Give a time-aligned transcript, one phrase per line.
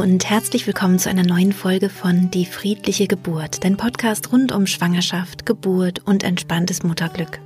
[0.00, 4.66] Und herzlich willkommen zu einer neuen Folge von Die friedliche Geburt, dein Podcast rund um
[4.66, 7.38] Schwangerschaft, Geburt und entspanntes Mutterglück.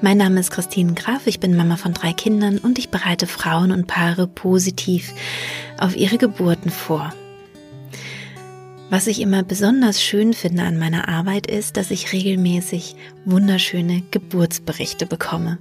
[0.00, 3.70] Mein Name ist Christine Graf, ich bin Mama von drei Kindern und ich bereite Frauen
[3.70, 5.12] und Paare positiv
[5.78, 7.12] auf ihre Geburten vor.
[8.90, 15.04] Was ich immer besonders schön finde an meiner Arbeit ist, dass ich regelmäßig wunderschöne Geburtsberichte
[15.04, 15.58] bekomme.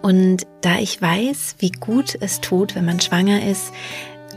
[0.00, 3.72] Und da ich weiß, wie gut es tut, wenn man schwanger ist,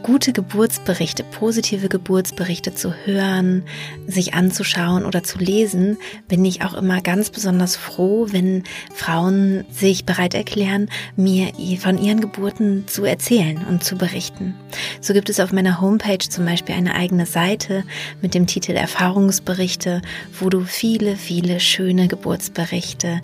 [0.06, 3.64] gute Geburtsberichte, positive Geburtsberichte zu hören,
[4.06, 10.06] sich anzuschauen oder zu lesen, bin ich auch immer ganz besonders froh, wenn Frauen sich
[10.06, 14.54] bereit erklären, mir von ihren Geburten zu erzählen und zu berichten.
[15.02, 17.84] So gibt es auf meiner Homepage zum Beispiel eine eigene Seite
[18.22, 20.04] mit dem Titel Erfahrungsberichte,
[20.40, 23.22] wo du viele, viele schöne Geburtsberichte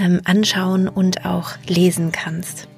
[0.00, 2.68] ähm, anschauen und auch lesen kannst.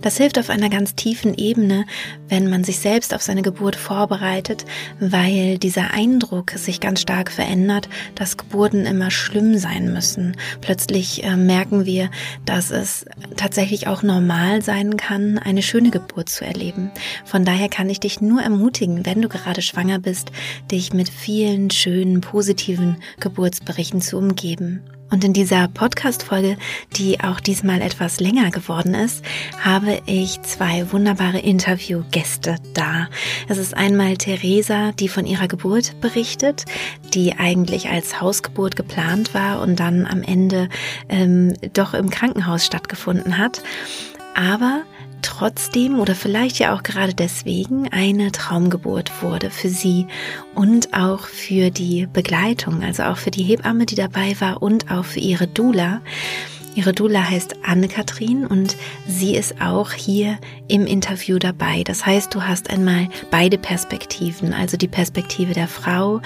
[0.00, 1.84] Das hilft auf einer ganz tiefen Ebene,
[2.28, 4.64] wenn man sich selbst auf seine Geburt vorbereitet,
[5.00, 10.36] weil dieser Eindruck sich ganz stark verändert, dass Geburten immer schlimm sein müssen.
[10.60, 12.10] Plötzlich äh, merken wir,
[12.44, 13.04] dass es
[13.36, 16.90] tatsächlich auch normal sein kann, eine schöne Geburt zu erleben.
[17.24, 20.32] Von daher kann ich dich nur ermutigen, wenn du gerade schwanger bist,
[20.70, 24.82] dich mit vielen schönen, positiven Geburtsberichten zu umgeben.
[25.12, 26.56] Und in dieser Podcast-Folge,
[26.96, 29.22] die auch diesmal etwas länger geworden ist,
[29.62, 33.08] habe ich zwei wunderbare Interviewgäste da.
[33.46, 36.64] Es ist einmal Theresa, die von ihrer Geburt berichtet,
[37.12, 40.70] die eigentlich als Hausgeburt geplant war und dann am Ende
[41.10, 43.62] ähm, doch im Krankenhaus stattgefunden hat.
[44.34, 44.82] Aber
[45.22, 50.06] trotzdem oder vielleicht ja auch gerade deswegen eine Traumgeburt wurde für sie
[50.54, 55.04] und auch für die Begleitung, also auch für die Hebamme, die dabei war und auch
[55.04, 56.00] für ihre Dula.
[56.74, 61.82] Ihre Dula heißt Anne-Kathrin und sie ist auch hier im Interview dabei.
[61.84, 66.22] Das heißt, du hast einmal beide Perspektiven, also die Perspektive der Frau,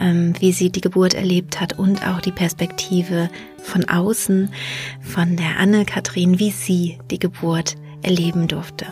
[0.00, 3.28] ähm, wie sie die Geburt erlebt hat und auch die Perspektive
[3.62, 4.50] von außen
[5.02, 8.86] von der Anne-Kathrin, wie sie die Geburt erleben durfte.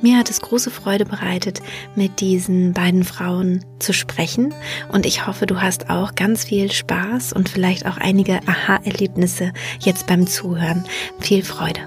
[0.00, 1.62] Mir hat es große Freude bereitet,
[1.94, 4.52] mit diesen beiden Frauen zu sprechen
[4.92, 10.06] und ich hoffe, du hast auch ganz viel Spaß und vielleicht auch einige Aha-Erlebnisse jetzt
[10.06, 10.84] beim Zuhören.
[11.20, 11.80] Viel Freude.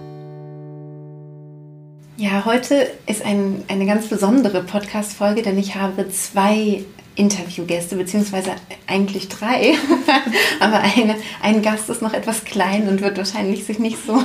[2.20, 6.84] Ja, heute ist ein, eine ganz besondere Podcast-Folge, denn ich habe zwei
[7.18, 8.52] Interviewgäste, beziehungsweise
[8.86, 9.74] eigentlich drei.
[10.60, 14.24] Aber eine, ein Gast ist noch etwas klein und wird wahrscheinlich sich nicht so,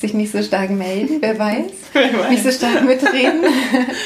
[0.00, 1.70] sich nicht so stark melden, wer weiß.
[1.92, 2.30] Wer weiß.
[2.30, 3.44] Nicht so stark mitreden.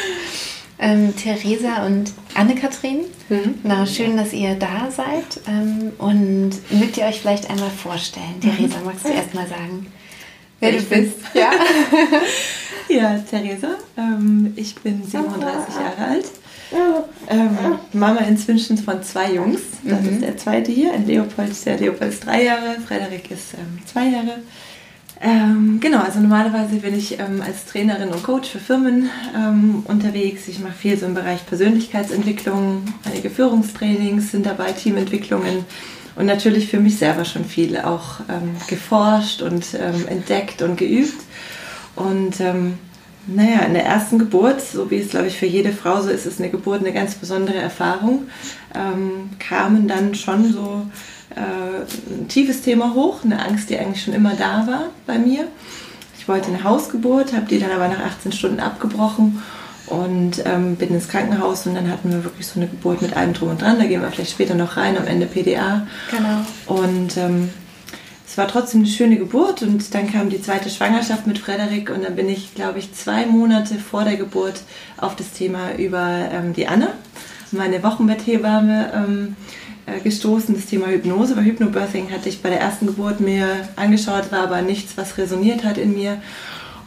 [0.81, 3.54] ähm, Theresa und Anne-Kathrin, mhm.
[3.62, 5.41] na schön, dass ihr da seid.
[5.47, 8.41] Ähm, und mögt ihr euch vielleicht einmal vorstellen?
[8.41, 9.86] Theresa, magst du erst mal sagen,
[10.59, 11.19] wer ich du bist?
[11.32, 11.50] Ja,
[12.88, 16.26] ja Theresa, ähm, ich bin 37 Jahre alt
[17.28, 17.59] ähm,
[17.93, 19.60] Mama inzwischen von zwei Jungs.
[19.84, 20.09] Das mhm.
[20.09, 20.93] ist der zweite hier.
[20.93, 24.38] Ein Leopold ist der Leopold ist drei Jahre, Frederik ist ähm, zwei Jahre.
[25.21, 30.47] Ähm, genau, also normalerweise bin ich ähm, als Trainerin und Coach für Firmen ähm, unterwegs.
[30.49, 35.65] Ich mache viel so im Bereich Persönlichkeitsentwicklung, einige Führungstrainings sind dabei, Teamentwicklungen
[36.16, 41.22] und natürlich für mich selber schon viel auch ähm, geforscht und entdeckt und geübt.
[41.94, 42.41] Und
[43.26, 46.26] naja, in der ersten Geburt, so wie es glaube ich für jede Frau so ist,
[46.26, 48.28] ist eine Geburt eine ganz besondere Erfahrung,
[48.75, 50.87] ähm, kamen dann schon so
[51.34, 51.82] äh,
[52.12, 55.48] ein tiefes Thema hoch, eine Angst, die eigentlich schon immer da war bei mir.
[56.19, 59.42] Ich wollte eine Hausgeburt, habe die dann aber nach 18 Stunden abgebrochen
[59.86, 63.32] und ähm, bin ins Krankenhaus und dann hatten wir wirklich so eine Geburt mit allem
[63.32, 63.78] drum und dran.
[63.78, 65.86] Da gehen wir vielleicht später noch rein, am Ende PDA.
[66.10, 66.81] Genau.
[66.82, 67.50] Und ähm,
[68.36, 72.04] es war trotzdem eine schöne Geburt und dann kam die zweite Schwangerschaft mit Frederik und
[72.04, 74.60] dann bin ich, glaube ich, zwei Monate vor der Geburt
[74.98, 76.91] auf das Thema über ähm, die Anne,
[77.50, 79.36] meine Wochenbetthebamme, ähm,
[79.86, 80.54] äh, gestoßen.
[80.54, 81.34] Das Thema Hypnose.
[81.34, 85.64] Bei Hypnobirthing hatte ich bei der ersten Geburt mir angeschaut, war aber nichts, was resoniert
[85.64, 86.21] hat in mir.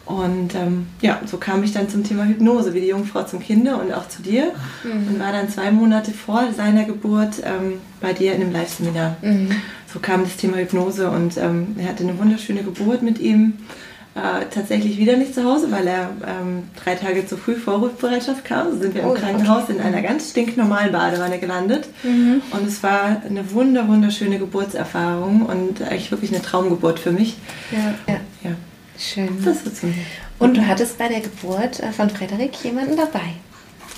[0.10, 3.80] Und ähm, ja, so kam ich dann zum Thema Hypnose, wie die Jungfrau zum Kinder
[3.80, 4.52] und auch zu dir.
[4.84, 5.08] Mhm.
[5.08, 9.18] Und war dann zwei Monate vor seiner Geburt ähm, bei dir in einem Live-Seminar.
[9.22, 9.52] Mhm
[9.94, 13.54] so kam das Thema Hypnose und ähm, er hatte eine wunderschöne Geburt mit ihm.
[14.16, 18.44] Äh, tatsächlich wieder nicht zu Hause, weil er ähm, drei Tage zu früh vor Rufbereitschaft
[18.44, 18.72] kam.
[18.72, 19.74] So sind wir im oh, Krankenhaus okay.
[19.74, 21.88] in einer ganz stinknormalen Badewanne gelandet.
[22.04, 22.42] Mhm.
[22.52, 27.38] Und es war eine wunder, wunderschöne Geburtserfahrung und eigentlich wirklich eine Traumgeburt für mich.
[27.72, 28.20] Ja, ja.
[28.44, 28.52] ja.
[29.00, 29.44] Schön.
[29.44, 29.94] Das ist mir.
[30.40, 33.34] Und du hattest bei der Geburt äh, von Frederik jemanden dabei?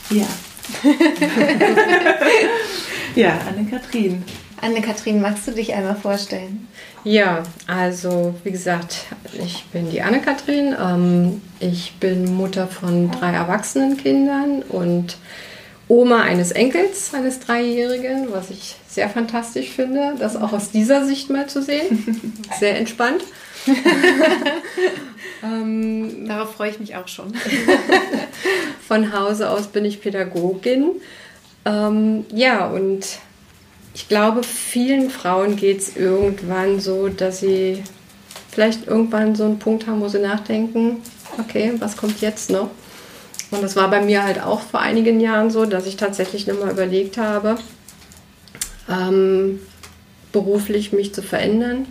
[0.10, 0.28] Ja.
[3.16, 4.24] ja, Anne-Kathrin.
[4.62, 6.68] Anne-Kathrin, magst du dich einmal vorstellen?
[7.04, 10.76] Ja, also wie gesagt, ich bin die Anne-Kathrin.
[10.80, 15.18] Ähm, ich bin Mutter von drei erwachsenen Kindern und
[15.88, 21.30] Oma eines Enkels, eines Dreijährigen, was ich sehr fantastisch finde, das auch aus dieser Sicht
[21.30, 22.34] mal zu sehen.
[22.60, 23.24] Sehr entspannt.
[25.44, 27.34] ähm, Darauf freue ich mich auch schon.
[28.88, 30.92] von Hause aus bin ich Pädagogin.
[31.66, 33.06] Ähm, ja, und
[33.94, 37.84] ich glaube, vielen Frauen geht es irgendwann so, dass sie
[38.50, 40.98] vielleicht irgendwann so einen Punkt haben, wo sie nachdenken,
[41.38, 42.70] okay, was kommt jetzt noch?
[43.52, 46.72] Und das war bei mir halt auch vor einigen Jahren so, dass ich tatsächlich nochmal
[46.72, 47.58] überlegt habe,
[48.90, 49.60] ähm,
[50.32, 51.86] beruflich mich zu verändern.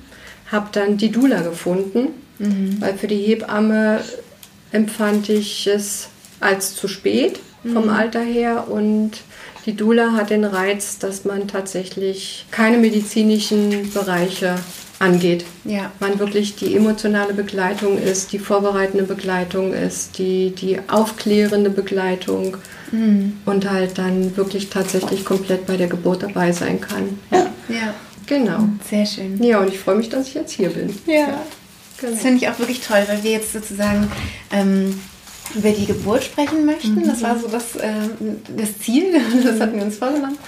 [0.50, 2.08] Habe dann die Dula gefunden,
[2.38, 2.81] mhm.
[2.81, 4.00] weil für die Hebamme
[4.73, 6.08] empfand ich es
[6.41, 7.91] als zu spät vom mhm.
[7.91, 9.12] Alter her und
[9.67, 14.56] die Dula hat den Reiz, dass man tatsächlich keine medizinischen Bereiche
[14.99, 15.44] angeht.
[15.64, 15.91] Ja.
[16.00, 22.56] Man wirklich die emotionale Begleitung ist, die vorbereitende Begleitung ist, die, die aufklärende Begleitung
[22.93, 23.38] mhm.
[23.47, 27.19] und halt dann wirklich tatsächlich komplett bei der Geburt dabei sein kann.
[27.31, 27.47] Ja.
[27.69, 27.94] ja.
[28.31, 28.69] Genau.
[28.88, 29.43] Sehr schön.
[29.43, 30.97] Ja, und ich freue mich, dass ich jetzt hier bin.
[31.05, 31.15] Ja.
[31.15, 31.43] ja.
[32.00, 32.12] Genau.
[32.12, 34.11] Das finde ich auch wirklich toll, weil wir jetzt sozusagen
[34.53, 34.99] ähm,
[35.55, 37.06] über die Geburt sprechen möchten.
[37.06, 37.91] Das war so das, äh,
[38.56, 40.38] das Ziel, das hatten wir uns vorgenommen.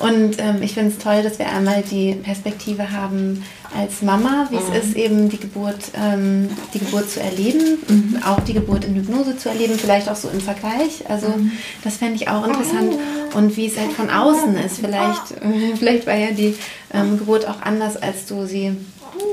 [0.00, 3.44] Und ähm, ich finde es toll, dass wir einmal die Perspektive haben
[3.76, 4.62] als Mama, wie mhm.
[4.72, 8.22] es ist, eben die Geburt, ähm, die Geburt zu erleben, mhm.
[8.24, 11.08] auch die Geburt in Hypnose zu erleben, vielleicht auch so im Vergleich.
[11.08, 11.52] Also mhm.
[11.82, 12.94] das fände ich auch interessant.
[13.34, 14.78] Und wie es halt von außen ist.
[14.78, 16.54] Vielleicht, äh, vielleicht war ja die
[16.92, 18.76] ähm, Geburt auch anders, als du sie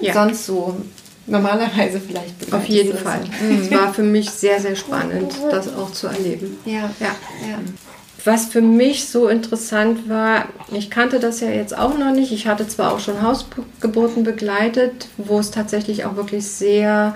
[0.01, 0.13] ja.
[0.13, 0.77] sonst so
[1.27, 2.53] normalerweise vielleicht begleitest.
[2.53, 3.21] Auf jeden Fall.
[3.41, 3.61] Mhm.
[3.61, 6.57] Es war für mich sehr, sehr spannend, das auch zu erleben.
[6.65, 6.89] Ja.
[6.99, 7.15] ja.
[7.49, 7.59] ja.
[8.23, 12.31] Was für mich so interessant war, ich kannte das ja jetzt auch noch nicht.
[12.31, 17.15] Ich hatte zwar auch schon Hausgeburten begleitet, wo es tatsächlich auch wirklich sehr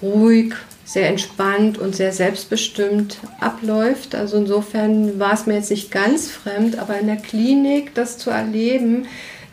[0.00, 0.54] ruhig,
[0.84, 4.14] sehr entspannt und sehr selbstbestimmt abläuft.
[4.14, 8.30] Also insofern war es mir jetzt nicht ganz fremd, aber in der Klinik das zu
[8.30, 9.06] erleben,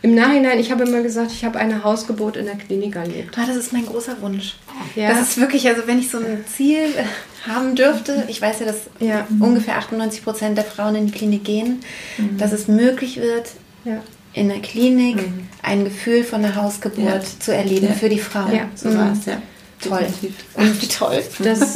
[0.03, 3.35] im Nachhinein, ich habe immer gesagt, ich habe eine Hausgeburt in der Klinik erlebt.
[3.37, 4.55] Ah, das ist mein großer Wunsch.
[4.95, 5.09] Ja.
[5.09, 8.67] Das ist wirklich, also wenn ich so ein Ziel äh, haben dürfte, ich weiß ja,
[8.67, 9.27] dass ja.
[9.39, 11.81] ungefähr 98 Prozent der Frauen in die Klinik gehen,
[12.17, 12.37] mhm.
[12.37, 13.49] dass es möglich wird,
[13.85, 14.01] ja.
[14.33, 15.47] in der Klinik mhm.
[15.63, 18.47] ein Gefühl von einer Hausgeburt zu erleben für die Frau.
[18.49, 19.41] Ja, so war es, ja.
[19.81, 20.05] Toll.
[20.53, 21.23] Und wie toll.
[21.39, 21.73] Das,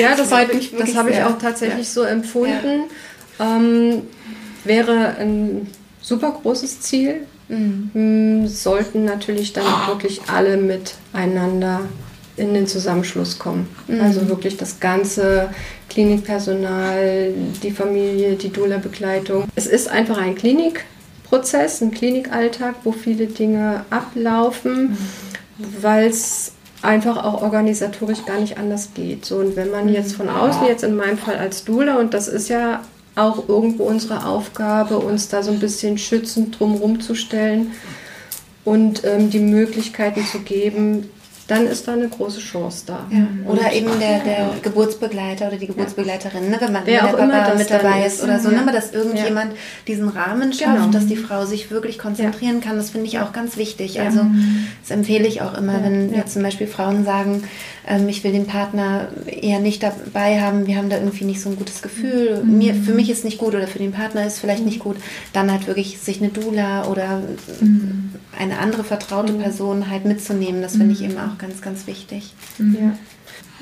[0.00, 2.84] ja, das, habe ich, das habe ich auch tatsächlich so empfunden.
[3.40, 4.02] Ähm,
[4.64, 5.66] wäre ein
[6.04, 8.46] super großes Ziel, mhm.
[8.46, 11.80] sollten natürlich dann auch wirklich alle miteinander
[12.36, 13.68] in den Zusammenschluss kommen.
[13.86, 14.00] Mhm.
[14.00, 15.48] Also wirklich das ganze
[15.88, 19.44] Klinikpersonal, die Familie, die Doula-Begleitung.
[19.54, 25.66] Es ist einfach ein Klinikprozess, ein Klinikalltag, wo viele Dinge ablaufen, mhm.
[25.80, 26.52] weil es
[26.82, 29.24] einfach auch organisatorisch gar nicht anders geht.
[29.24, 29.94] So, und wenn man mhm.
[29.94, 32.82] jetzt von außen, jetzt in meinem Fall als Doula, und das ist ja
[33.16, 37.72] auch irgendwo unsere Aufgabe, uns da so ein bisschen schützend drumherum zu stellen
[38.64, 41.08] und ähm, die Möglichkeiten zu geben,
[41.46, 43.06] dann ist da eine große Chance da.
[43.10, 43.26] Ja.
[43.46, 46.56] Oder eben der, der Geburtsbegleiter oder die Geburtsbegleiterin, ne?
[46.58, 48.60] wenn man Wer wenn der Papa mit dabei ist oder so, ne?
[48.60, 49.58] aber dass irgendjemand ja.
[49.86, 50.90] diesen Rahmen schafft, genau.
[50.90, 54.00] dass die Frau sich wirklich konzentrieren kann, das finde ich auch ganz wichtig.
[54.00, 54.20] Also
[54.82, 57.44] das empfehle ich auch immer, wenn jetzt zum Beispiel Frauen sagen,
[57.86, 61.50] ähm, ich will den Partner eher nicht dabei haben, wir haben da irgendwie nicht so
[61.50, 62.58] ein gutes Gefühl, mhm.
[62.58, 64.96] mir, für mich ist nicht gut oder für den Partner ist vielleicht nicht gut,
[65.32, 67.20] dann halt wirklich sich eine Dula oder
[67.60, 68.12] mhm.
[68.38, 69.40] eine andere vertraute mhm.
[69.40, 71.10] Person halt mitzunehmen, das finde ich mhm.
[71.10, 72.34] eben auch ganz, ganz wichtig.
[72.58, 72.76] Mhm.
[72.80, 72.98] Ja.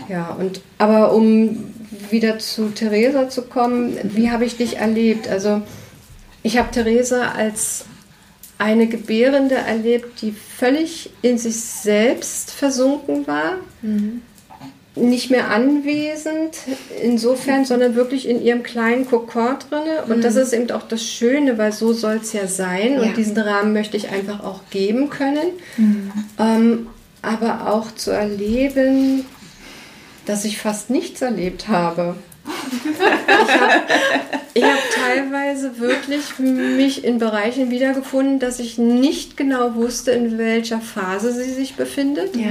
[0.09, 1.73] Ja, und aber um
[2.11, 5.29] wieder zu Theresa zu kommen, wie habe ich dich erlebt?
[5.29, 5.63] Also
[6.43, 7.85] ich habe Theresa als
[8.59, 14.23] eine Gebärende erlebt, die völlig in sich selbst versunken war, mhm.
[14.95, 16.57] nicht mehr anwesend
[17.03, 20.05] insofern, sondern wirklich in ihrem kleinen Kokon drinne.
[20.07, 20.23] Und mhm.
[20.23, 22.95] das ist eben auch das Schöne, weil so soll es ja sein.
[22.95, 23.03] Ja.
[23.03, 25.49] Und diesen Rahmen möchte ich einfach auch geben können.
[25.77, 26.13] Mhm.
[26.39, 26.87] Ähm,
[27.23, 29.25] aber auch zu erleben,
[30.27, 32.17] dass ich fast nichts erlebt habe.
[34.55, 40.39] Ich habe hab teilweise wirklich mich in Bereichen wiedergefunden, dass ich nicht genau wusste, in
[40.39, 42.37] welcher Phase sie sich befindet.
[42.37, 42.51] Ja.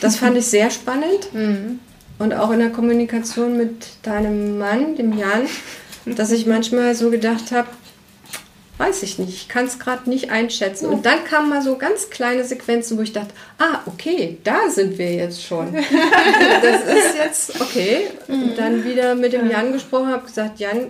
[0.00, 1.32] Das fand ich sehr spannend.
[1.32, 1.80] Mhm.
[2.18, 5.46] Und auch in der Kommunikation mit deinem Mann, dem Jan,
[6.04, 7.68] dass ich manchmal so gedacht habe,
[8.78, 10.86] weiß ich nicht, ich kann es gerade nicht einschätzen.
[10.86, 14.98] Und dann kamen mal so ganz kleine Sequenzen, wo ich dachte, ah, okay, da sind
[14.98, 15.74] wir jetzt schon.
[16.62, 18.08] das ist jetzt okay.
[18.28, 20.86] Und dann wieder mit dem Jan gesprochen, habe gesagt, Jan,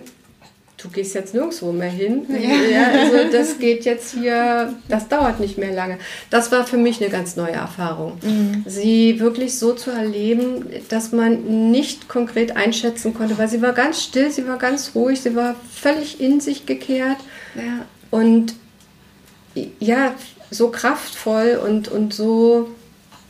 [0.81, 2.25] du gehst jetzt nirgendwo mehr hin.
[2.29, 2.37] Ja.
[2.69, 2.87] ja.
[3.01, 5.97] also das geht jetzt hier, das dauert nicht mehr lange.
[6.29, 8.17] Das war für mich eine ganz neue Erfahrung.
[8.21, 8.63] Mhm.
[8.65, 14.01] Sie wirklich so zu erleben, dass man nicht konkret einschätzen konnte, weil sie war ganz
[14.01, 17.17] still, sie war ganz ruhig, sie war völlig in sich gekehrt.
[17.59, 17.85] Ja.
[18.11, 18.55] Und
[19.79, 20.13] ja,
[20.51, 22.69] so kraftvoll und, und so,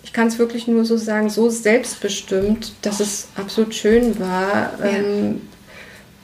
[0.04, 4.74] ich kann es wirklich nur so sagen, so selbstbestimmt, dass es absolut schön war.
[4.80, 4.86] Ja.
[4.86, 5.42] Ähm,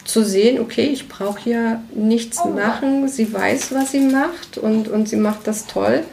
[0.05, 2.49] zu sehen, okay, ich brauche hier nichts oh.
[2.49, 6.03] machen, sie weiß, was sie macht und, und sie macht das toll.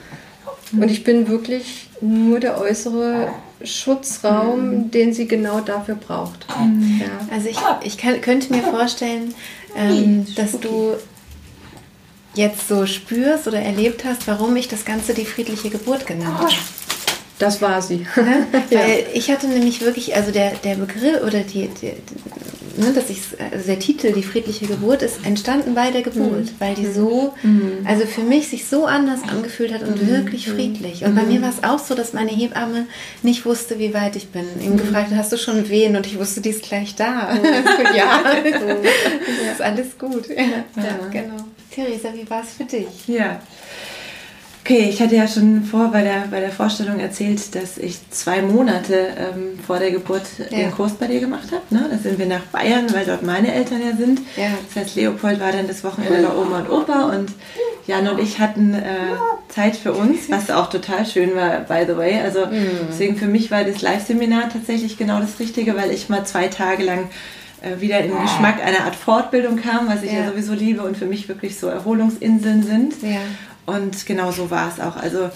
[0.73, 3.29] Und ich bin wirklich nur der äußere
[3.63, 4.91] Schutzraum, mhm.
[4.91, 6.47] den sie genau dafür braucht.
[6.59, 7.03] Mhm.
[7.03, 7.35] Ja.
[7.35, 9.35] Also ich, ich kann, könnte mir vorstellen,
[9.77, 10.95] ähm, dass du
[12.35, 16.53] jetzt so spürst oder erlebt hast, warum ich das Ganze die friedliche Geburt genannt habe.
[17.39, 18.07] Das war sie.
[18.17, 18.47] Ne?
[18.71, 21.93] Weil ich hatte nämlich wirklich, also der, der Begriff oder die, die,
[22.81, 23.21] ne, dass ich,
[23.53, 26.51] also der Titel, die friedliche Geburt, ist entstanden bei der Geburt, mhm.
[26.61, 27.85] weil die so, mhm.
[27.85, 30.09] also für mich sich so anders angefühlt hat und mhm.
[30.09, 31.05] wirklich friedlich.
[31.05, 32.87] Und bei mir war es auch so, dass meine Hebamme
[33.23, 34.45] nicht wusste, wie weit ich bin.
[34.61, 35.97] Ihm gefragt, hast du schon Wehen?
[35.97, 37.35] Und ich wusste, die ist gleich da.
[37.97, 38.23] ja,
[39.53, 40.29] ist alles gut.
[40.29, 41.09] Ja, ja.
[41.11, 41.45] genau.
[41.75, 43.09] Theresa, wie war es für dich?
[43.09, 43.41] Ja.
[44.65, 48.43] Okay, ich hatte ja schon vor bei der, bei der Vorstellung erzählt, dass ich zwei
[48.43, 50.57] Monate ähm, vor der Geburt ja.
[50.57, 51.63] den Kurs bei dir gemacht habe.
[51.71, 51.89] Ne?
[51.91, 54.21] Da sind wir nach Bayern, weil dort meine Eltern ja sind.
[54.37, 54.51] Ja.
[54.69, 57.33] Das heißt, Leopold war dann das Wochenende bei Oma und Opa und
[57.89, 58.85] Jan und ich hatten äh,
[59.49, 62.21] Zeit für uns, was auch total schön war, by the way.
[62.21, 62.87] Also mhm.
[62.89, 66.85] deswegen für mich war das Live-Seminar tatsächlich genau das Richtige, weil ich mal zwei Tage
[66.85, 67.11] lang
[67.81, 70.21] wieder in den Geschmack einer Art Fortbildung kam, was ich ja.
[70.21, 70.31] ja.
[70.31, 72.95] sowieso liebe und für mich wirklich so Erholungsinseln sind.
[73.03, 73.21] Ja.
[73.67, 74.97] Und genau so war es auch.
[74.97, 75.31] Also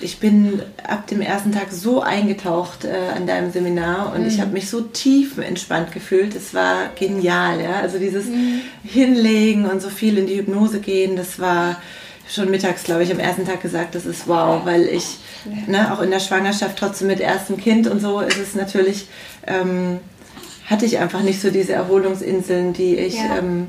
[0.00, 4.28] ich bin ab dem ersten Tag so eingetaucht äh, an deinem Seminar und mhm.
[4.28, 6.34] ich habe mich so tief entspannt gefühlt.
[6.34, 7.80] Es war genial, ja.
[7.80, 8.60] Also dieses mhm.
[8.84, 11.76] Hinlegen und so viel in die Hypnose gehen, das war
[12.28, 15.70] schon mittags, glaube ich, am ersten Tag gesagt, das ist wow, weil ich ja.
[15.70, 19.06] ne, auch in der Schwangerschaft trotzdem mit erstem Kind und so ist es natürlich,
[19.46, 20.00] ähm,
[20.66, 23.38] hatte ich einfach nicht so diese Erholungsinseln, die ich ja.
[23.38, 23.68] ähm,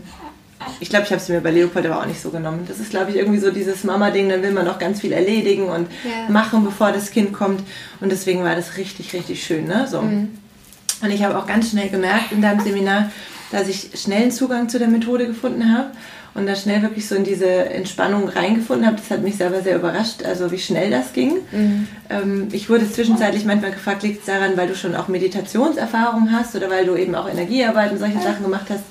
[0.79, 2.65] ich glaube, ich habe es mir bei Leopold aber auch nicht so genommen.
[2.67, 5.69] Das ist, glaube ich, irgendwie so dieses Mama-Ding, dann will man noch ganz viel erledigen
[5.69, 6.31] und ja.
[6.31, 7.61] machen, bevor das Kind kommt.
[8.01, 9.65] Und deswegen war das richtig, richtig schön.
[9.65, 9.87] Ne?
[9.87, 10.01] So.
[10.01, 10.29] Mhm.
[11.01, 13.11] Und ich habe auch ganz schnell gemerkt in deinem Seminar,
[13.51, 15.91] dass ich schnell einen Zugang zu der Methode gefunden habe
[16.33, 18.97] und da schnell wirklich so in diese Entspannung reingefunden habe.
[18.97, 21.37] Das hat mich selber sehr überrascht, also wie schnell das ging.
[21.51, 21.87] Mhm.
[22.09, 26.55] Ähm, ich wurde zwischenzeitlich manchmal gefragt, liegt es daran, weil du schon auch Meditationserfahrung hast
[26.55, 28.83] oder weil du eben auch Energiearbeit und solche Sachen gemacht hast.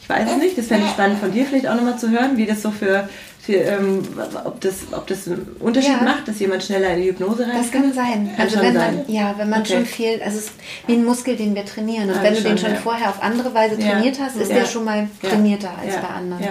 [0.00, 2.36] Ich weiß es nicht, das fände ich spannend von dir vielleicht auch nochmal zu hören,
[2.36, 3.08] wie das so für,
[3.44, 4.02] für ähm,
[4.44, 6.02] ob, das, ob das einen Unterschied ja.
[6.02, 8.30] macht, dass jemand schneller in die Hypnose rein Das kann sein.
[8.34, 8.96] Kann also wenn sein.
[8.96, 9.74] man, ja, wenn man okay.
[9.74, 10.52] schon viel, also es ist
[10.86, 12.08] wie ein Muskel, den wir trainieren.
[12.08, 12.76] Und ah, wenn du schon, den schon ja.
[12.76, 16.42] vorher auf andere Weise trainiert hast, ist der schon mal trainierter als bei anderen.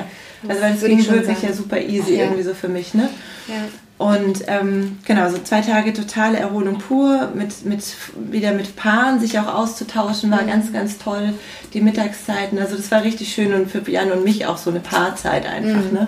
[0.48, 3.10] Also weil es ging wirklich ja super easy irgendwie so für mich, ne?
[3.48, 3.56] Ja.
[4.04, 7.86] Und ähm, genau, so zwei Tage totale Erholung pur, mit, mit,
[8.18, 10.48] wieder mit Paaren sich auch auszutauschen, war mhm.
[10.48, 11.34] ganz, ganz toll.
[11.74, 14.82] Die Mittagszeiten, also das war richtig schön und für Jan und mich auch so eine
[14.82, 15.94] Paarzeit einfach, mhm.
[15.94, 16.08] ne?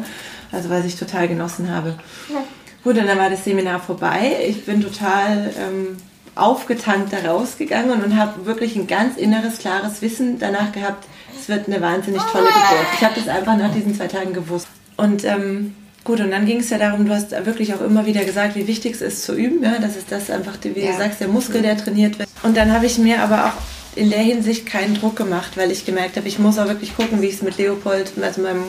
[0.51, 1.95] Also was ich total genossen habe.
[2.27, 2.43] Ja.
[2.83, 4.39] Gut, und dann war das Seminar vorbei.
[4.45, 5.95] Ich bin total ähm,
[6.35, 11.05] aufgetankt da rausgegangen und habe wirklich ein ganz inneres, klares Wissen danach gehabt,
[11.39, 12.87] es wird eine wahnsinnig tolle Geburt.
[12.95, 14.67] Ich habe das einfach nach diesen zwei Tagen gewusst.
[14.97, 15.75] Und ähm,
[16.05, 18.67] Gut, und dann ging es ja darum, du hast wirklich auch immer wieder gesagt, wie
[18.67, 20.91] wichtig es ist zu üben, ja, dass es das einfach, wie ja.
[20.91, 22.29] du sagst, der Muskel, der trainiert wird.
[22.43, 23.53] Und dann habe ich mir aber auch
[23.95, 27.23] in der Hinsicht keinen Druck gemacht, weil ich gemerkt habe, ich muss auch wirklich gucken,
[27.23, 28.65] wie ich es mit Leopold, also meinem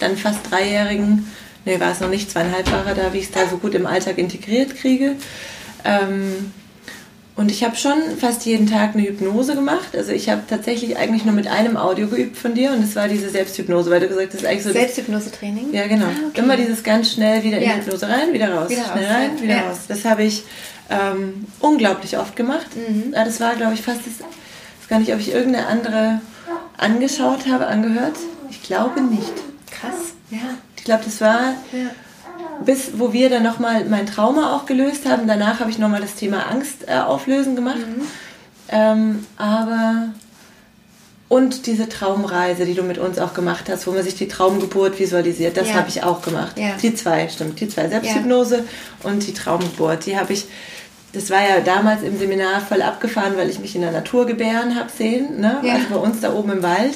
[0.00, 1.26] dann fast Dreijährigen,
[1.64, 3.86] nee, war es noch nicht, zweieinhalb Jahre da, wie ich es da so gut im
[3.86, 5.16] Alltag integriert kriege.
[5.82, 6.52] Ähm,
[7.36, 9.94] und ich habe schon fast jeden Tag eine Hypnose gemacht.
[9.94, 13.08] Also ich habe tatsächlich eigentlich nur mit einem Audio geübt von dir und das war
[13.08, 14.72] diese Selbsthypnose, weil du gesagt hast, das ist eigentlich so.
[14.72, 15.72] Selbsthypnose-Training?
[15.74, 16.06] Ja, genau.
[16.06, 16.40] Ah, okay.
[16.40, 18.70] Immer dieses ganz schnell wieder in die Hypnose rein, wieder raus.
[18.70, 19.68] Wieder schnell raus, rein, wieder ja.
[19.68, 19.80] raus.
[19.86, 20.44] Das habe ich
[20.88, 22.68] ähm, unglaublich oft gemacht.
[22.74, 23.12] Mhm.
[23.12, 24.14] Das war, glaube ich, fast das.
[24.14, 26.22] Ich weiß gar nicht, ob ich irgendeine andere
[26.78, 28.16] angeschaut habe, angehört.
[28.50, 29.32] Ich glaube nicht.
[29.70, 30.38] Krass, ja.
[30.76, 31.54] Ich glaube, das war.
[31.72, 31.90] Ja
[32.64, 35.26] bis wo wir dann nochmal mein Trauma auch gelöst haben.
[35.26, 37.78] Danach habe ich nochmal das Thema Angst äh, auflösen gemacht.
[37.78, 38.02] Mhm.
[38.68, 40.08] Ähm, aber
[41.28, 44.98] und diese Traumreise, die du mit uns auch gemacht hast, wo man sich die Traumgeburt
[44.98, 45.74] visualisiert, das ja.
[45.74, 46.56] habe ich auch gemacht.
[46.56, 46.76] Ja.
[46.80, 47.60] Die zwei, stimmt.
[47.60, 48.64] Die zwei Selbsthypnose ja.
[49.10, 50.46] und die Traumgeburt, die habe ich
[51.12, 54.78] das war ja damals im Seminar voll abgefahren, weil ich mich in der Natur gebären
[54.78, 55.60] habe sehen, ne?
[55.62, 55.74] Ja.
[55.74, 56.94] also bei uns da oben im Wald,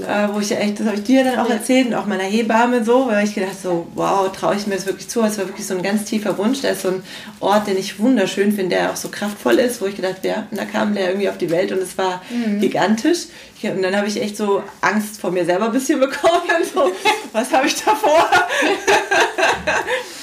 [0.00, 1.54] ja, äh, wo ich ja echt, das habe ich dir dann auch ja.
[1.54, 4.86] erzählt und auch meiner Hebamme so, weil ich gedacht so, wow, traue ich mir das
[4.86, 7.02] wirklich zu, es war wirklich so ein ganz tiefer Wunsch, da ist so ein
[7.40, 10.64] Ort, den ich wunderschön finde, der auch so kraftvoll ist, wo ich gedacht, ja, da
[10.64, 12.60] kam der irgendwie auf die Welt und es war mhm.
[12.60, 13.26] gigantisch
[13.62, 16.42] und dann habe ich echt so Angst vor mir selber ein bisschen bekommen,
[16.74, 16.90] so,
[17.32, 18.28] was habe ich da vor?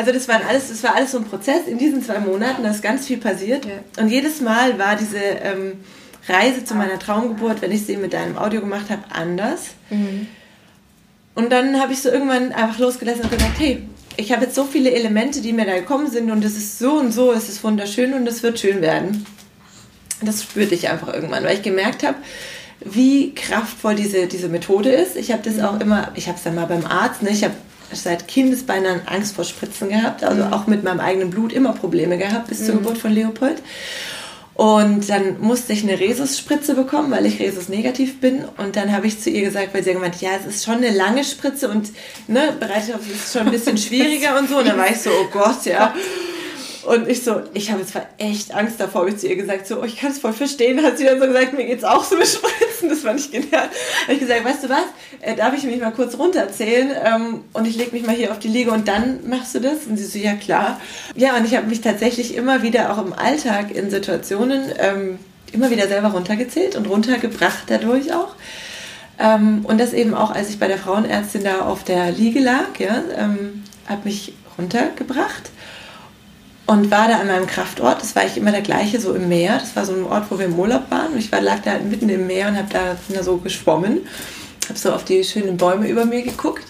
[0.00, 2.70] Also das, waren alles, das war alles so ein Prozess in diesen zwei Monaten, da
[2.70, 3.66] ist ganz viel passiert.
[3.66, 4.02] Ja.
[4.02, 5.74] Und jedes Mal war diese ähm,
[6.26, 9.72] Reise zu meiner Traumgeburt, wenn ich sie mit deinem Audio gemacht habe, anders.
[9.90, 10.26] Mhm.
[11.34, 13.82] Und dann habe ich so irgendwann einfach losgelassen und gesagt, hey,
[14.16, 16.92] ich habe jetzt so viele Elemente, die mir da gekommen sind und es ist so
[16.92, 19.26] und so, es ist wunderschön und es wird schön werden.
[20.22, 22.16] Das spürte ich einfach irgendwann, weil ich gemerkt habe,
[22.82, 25.16] wie kraftvoll diese, diese Methode ist.
[25.16, 25.64] Ich habe das mhm.
[25.64, 27.28] auch immer, ich habe es dann mal beim Arzt, ne?
[27.28, 27.54] ich habe
[27.92, 30.52] seit Kindesbeinen Angst vor Spritzen gehabt, also mhm.
[30.52, 32.78] auch mit meinem eigenen Blut immer Probleme gehabt bis zur mhm.
[32.78, 33.62] Geburt von Leopold.
[34.54, 38.44] Und dann musste ich eine Rhesus-Spritze bekommen, weil ich Rhesus-negativ bin.
[38.58, 40.90] Und dann habe ich zu ihr gesagt, weil sie gemeint, ja, es ist schon eine
[40.90, 41.88] lange Spritze und
[42.28, 44.58] ne, Bereitschaft ist schon ein bisschen schwieriger und so.
[44.58, 45.94] Und dann war ich so, oh Gott, ja.
[46.84, 49.80] Und ich so, ich habe jetzt echt Angst davor, habe ich zu ihr gesagt, so,
[49.80, 50.82] oh, ich kann es voll verstehen.
[50.82, 52.88] Hat sie dann so gesagt, mir geht es auch so mit Spritzen.
[52.88, 53.68] Das fand ich genial.
[54.04, 54.84] Habe ich gesagt, weißt du was,
[55.20, 58.38] äh, darf ich mich mal kurz runterzählen ähm, und ich lege mich mal hier auf
[58.38, 59.86] die Liege und dann machst du das?
[59.86, 60.80] Und sie so, ja klar.
[61.14, 65.18] Ja, und ich habe mich tatsächlich immer wieder auch im Alltag in Situationen ähm,
[65.52, 68.34] immer wieder selber runtergezählt und runtergebracht dadurch auch.
[69.18, 72.78] Ähm, und das eben auch, als ich bei der Frauenärztin da auf der Liege lag,
[72.78, 75.50] ja, ähm, habe mich runtergebracht
[76.70, 78.00] und war da an meinem Kraftort.
[78.00, 79.58] Das war ich immer der gleiche, so im Meer.
[79.58, 81.14] Das war so ein Ort, wo wir im Urlaub waren.
[81.14, 84.06] Und ich war, lag da mitten im Meer und habe da, da so geschwommen.
[84.68, 86.62] Habe so auf die schönen Bäume über mir geguckt.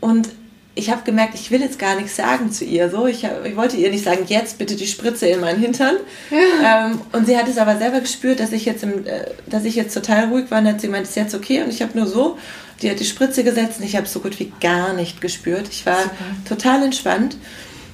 [0.00, 0.30] Und
[0.74, 2.90] ich habe gemerkt, ich will jetzt gar nichts sagen zu ihr.
[2.90, 5.94] So, ich, ich, wollte ihr nicht sagen, jetzt bitte die Spritze in meinen Hintern.
[6.32, 6.88] Ja.
[6.88, 9.76] Ähm, und sie hat es aber selber gespürt, dass ich jetzt, im, äh, dass ich
[9.76, 10.58] jetzt total ruhig war.
[10.58, 11.62] Und hat sie gemeint, ist jetzt okay.
[11.62, 12.36] Und ich habe nur so,
[12.82, 15.68] die hat die Spritze gesetzt und ich habe so gut wie gar nicht gespürt.
[15.70, 16.14] Ich war Super.
[16.48, 17.36] total entspannt.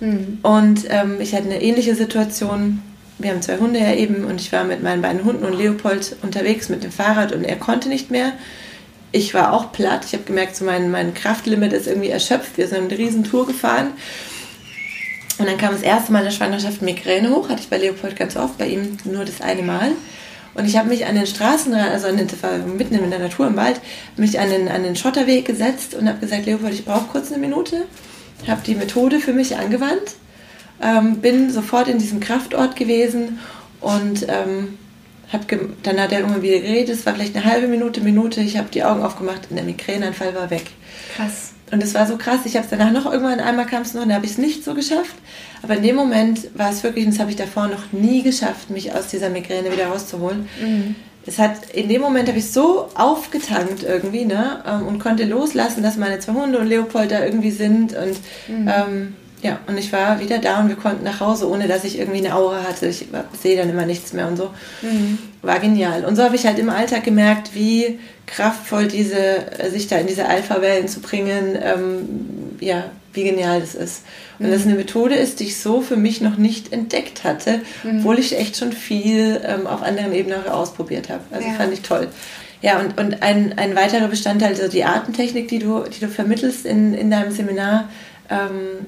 [0.00, 0.38] Mhm.
[0.42, 2.82] Und ähm, ich hatte eine ähnliche Situation.
[3.18, 6.16] Wir haben zwei Hunde ja eben und ich war mit meinen beiden Hunden und Leopold
[6.22, 8.32] unterwegs mit dem Fahrrad und er konnte nicht mehr.
[9.12, 10.04] Ich war auch platt.
[10.04, 12.58] Ich habe gemerkt, so mein, mein Kraftlimit ist irgendwie erschöpft.
[12.58, 13.92] Wir sind eine riesen Tour gefahren.
[15.38, 17.48] Und dann kam das erste Mal in der Schwangerschaft Migräne hoch.
[17.48, 19.92] Hatte ich bei Leopold ganz oft, bei ihm nur das eine Mal.
[20.54, 22.26] Und ich habe mich an den Straßenrand, also den,
[22.76, 23.80] mitten in der Natur im Wald,
[24.16, 27.40] mich an den, an den Schotterweg gesetzt und habe gesagt, Leopold, ich brauche kurz eine
[27.40, 27.84] Minute
[28.46, 30.16] habe die Methode für mich angewandt,
[30.82, 33.38] ähm, bin sofort in diesem Kraftort gewesen
[33.80, 34.78] und ähm,
[35.32, 35.46] hab
[35.82, 38.68] dann hat er irgendwann wieder geredet, es war vielleicht eine halbe Minute, Minute, ich habe
[38.70, 40.66] die Augen aufgemacht und der Migräneanfall war weg.
[41.16, 41.52] Krass.
[41.72, 44.02] Und es war so krass, ich habe es danach noch irgendwann einmal kam es noch
[44.02, 45.16] und da habe ich es nicht so geschafft.
[45.62, 48.70] Aber in dem Moment war es wirklich, und das habe ich davor noch nie geschafft,
[48.70, 50.48] mich aus dieser Migräne wieder rauszuholen.
[50.60, 50.94] Mhm
[51.26, 54.62] es hat in dem Moment habe ich so aufgetankt irgendwie, ne?
[54.66, 57.94] Ähm, und konnte loslassen, dass meine zwei Hunde und Leopold da irgendwie sind.
[57.96, 58.16] Und
[58.48, 58.68] mhm.
[58.72, 61.98] ähm, ja, und ich war wieder da und wir konnten nach Hause, ohne dass ich
[61.98, 62.86] irgendwie eine Aura hatte.
[62.86, 63.06] Ich
[63.40, 64.50] sehe dann immer nichts mehr und so.
[64.82, 65.18] Mhm.
[65.42, 66.04] War genial.
[66.04, 70.06] Und so habe ich halt im Alltag gemerkt, wie kraftvoll diese, äh, sich da in
[70.06, 72.08] diese Alpha-Wellen zu bringen, ähm,
[72.60, 72.84] ja,
[73.16, 74.02] wie genial das ist.
[74.38, 74.52] Und mhm.
[74.52, 77.98] das eine Methode ist, die ich so für mich noch nicht entdeckt hatte, mhm.
[77.98, 81.22] obwohl ich echt schon viel ähm, auf anderen Ebenen auch ausprobiert habe.
[81.30, 81.54] Also ja.
[81.54, 82.08] fand ich toll.
[82.62, 86.64] Ja, und, und ein, ein weiterer Bestandteil, also die Artentechnik, die du, die du vermittelst
[86.64, 87.88] in, in deinem Seminar,
[88.30, 88.86] ähm,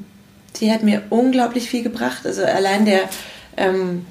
[0.57, 2.25] die hat mir unglaublich viel gebracht.
[2.25, 3.03] Also allein der
[3.57, 4.07] ähm,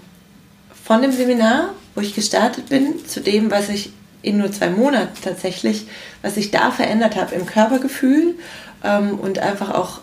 [0.84, 5.18] von dem Seminar, wo ich gestartet bin, zu dem, was ich in nur zwei Monaten
[5.22, 5.88] tatsächlich,
[6.22, 8.36] was ich da verändert habe im Körpergefühl
[8.84, 10.00] ähm, und einfach auch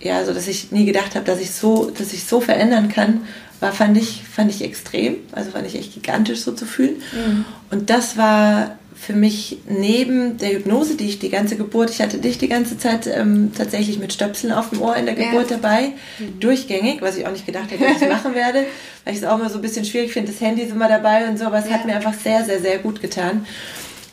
[0.00, 3.22] ja, also dass ich nie gedacht habe, dass ich so, dass ich so verändern kann,
[3.60, 5.16] war, fand ich, fand ich extrem.
[5.32, 6.96] Also fand ich echt gigantisch so zu fühlen.
[7.12, 7.44] Mhm.
[7.70, 12.18] Und das war für mich neben der Hypnose, die ich die ganze Geburt, ich hatte
[12.18, 15.56] dich die ganze Zeit ähm, tatsächlich mit Stöpseln auf dem Ohr in der Geburt ja.
[15.56, 16.38] dabei, mhm.
[16.38, 18.66] durchgängig, was ich auch nicht gedacht hätte, dass ich machen werde,
[19.04, 21.26] weil ich es auch immer so ein bisschen schwierig finde, das Handy ist immer dabei
[21.28, 21.72] und so, aber es ja.
[21.72, 23.46] hat mir einfach sehr, sehr, sehr gut getan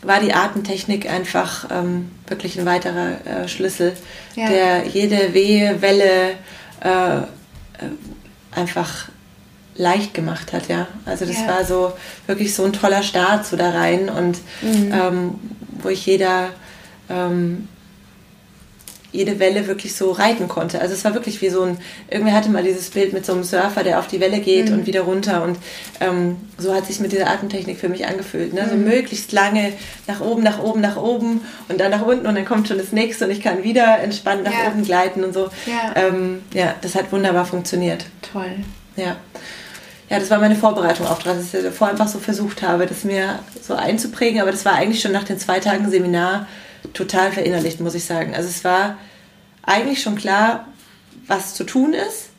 [0.02, 3.94] war die Atemtechnik einfach ähm, wirklich ein weiterer äh, Schlüssel,
[4.36, 4.48] ja.
[4.48, 6.32] der jede Wehe, Welle
[6.84, 7.24] äh, äh,
[8.52, 9.10] einfach
[9.76, 10.88] leicht gemacht hat, ja.
[11.06, 11.48] Also das ja.
[11.48, 11.94] war so
[12.26, 14.92] wirklich so ein toller Start so da rein und mhm.
[14.92, 15.36] ähm,
[15.82, 16.50] wo ich jeder
[17.10, 17.68] ähm,
[19.12, 20.82] jede Welle wirklich so reiten konnte.
[20.82, 21.78] Also es war wirklich wie so ein,
[22.10, 24.80] irgendwie hatte mal dieses Bild mit so einem Surfer, der auf die Welle geht mhm.
[24.80, 25.58] und wieder runter und
[26.02, 28.54] ähm, so hat sich mit dieser Atemtechnik für mich angefühlt.
[28.54, 28.67] Ne?
[28.70, 28.84] So mhm.
[28.84, 29.74] möglichst lange
[30.08, 32.91] nach oben, nach oben, nach oben und dann nach unten und dann kommt schon das
[32.91, 34.67] nächste und ich kann wieder entspannt nach ja.
[34.70, 35.50] oben gleiten und so.
[35.65, 35.93] Ja.
[35.96, 38.06] Ähm, ja, das hat wunderbar funktioniert.
[38.34, 38.52] Toll.
[38.98, 39.15] Ja.
[40.10, 43.04] ja, das war meine Vorbereitung auch dran, dass ich davor einfach so versucht habe, das
[43.04, 44.41] mir so einzuprägen.
[44.41, 46.48] Aber das war eigentlich schon nach den zwei Tagen Seminar
[46.93, 48.36] total verinnerlicht, muss ich sagen.
[48.36, 48.97] Also es war
[49.63, 50.67] eigentlich schon klar,
[51.28, 52.30] was zu tun ist.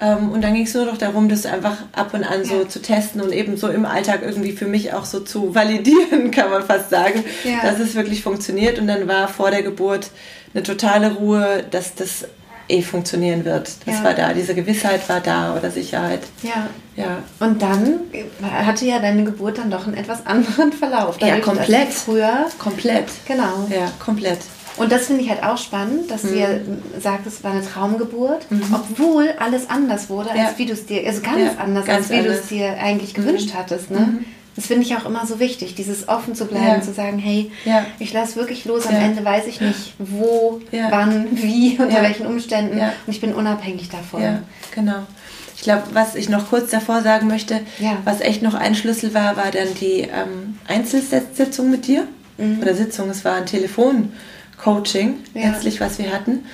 [0.00, 2.82] Ähm, und dann ging es nur noch darum, das einfach ab und an so zu
[2.82, 6.64] testen und eben so im Alltag irgendwie für mich auch so zu validieren, kann man
[6.64, 7.62] fast sagen, ja.
[7.62, 8.78] dass es wirklich funktioniert.
[8.78, 10.10] Und dann war vor der Geburt
[10.54, 12.26] eine totale Ruhe, dass das
[12.68, 13.70] eh funktionieren wird.
[13.86, 14.04] Das ja.
[14.04, 16.20] war da, diese Gewissheit war da oder Sicherheit.
[16.42, 16.68] Ja.
[16.96, 17.18] ja.
[17.40, 18.00] Und dann
[18.42, 21.20] hatte ja deine Geburt dann doch einen etwas anderen Verlauf.
[21.20, 21.92] ja, komplett.
[21.92, 22.46] Früher.
[22.58, 23.06] Komplett.
[23.26, 23.66] Genau.
[23.70, 24.38] Ja, komplett.
[24.76, 26.28] Und das finde ich halt auch spannend, dass mhm.
[26.28, 26.48] du ja
[26.98, 28.62] sagt, es war eine Traumgeburt, mhm.
[28.72, 30.52] obwohl alles anders wurde, als ja.
[30.56, 33.16] wie du es dir, also ganz ja, anders, ganz als wie du es dir eigentlich
[33.16, 33.22] mhm.
[33.22, 33.90] gewünscht hattest.
[33.90, 34.24] Ne?
[34.54, 36.82] Das finde ich auch immer so wichtig, dieses offen zu bleiben, ja.
[36.82, 37.50] zu sagen, hey,
[37.98, 40.60] ich lasse wirklich los, am Ende weiß ich nicht, wo,
[40.90, 44.22] wann, wie, unter welchen Umständen und ich bin unabhängig davon.
[44.22, 44.42] Ja,
[44.74, 45.04] genau.
[45.56, 47.60] Ich glaube, was ich noch kurz davor sagen möchte,
[48.04, 52.06] was echt noch ein Schlüssel war, war dann die ähm, Einzelsitzung mit dir.
[52.36, 52.60] Mhm.
[52.60, 54.12] Oder Sitzung, es war ein Telefon.
[54.62, 55.50] Coaching, ja.
[55.50, 56.46] letztlich, was wir hatten,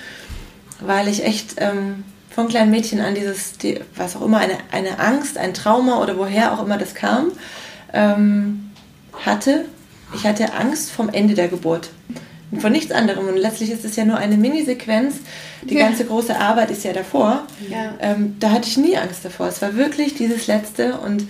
[0.81, 4.99] weil ich echt ähm, von kleinen Mädchen an dieses, die, was auch immer, eine, eine
[4.99, 7.33] Angst, ein Trauma oder woher auch immer das kam,
[7.93, 8.71] ähm,
[9.25, 9.65] hatte.
[10.15, 11.91] Ich hatte Angst vom Ende der Geburt.
[12.61, 13.29] Von nichts anderem.
[13.29, 15.17] Und letztlich ist es ja nur eine Minisequenz.
[15.63, 15.87] Die ja.
[15.87, 17.43] ganze große Arbeit ist ja davor.
[17.69, 17.95] Ja.
[18.01, 19.49] Ähm, da hatte ich nie Angst davor.
[19.49, 21.25] Es war wirklich dieses Letzte und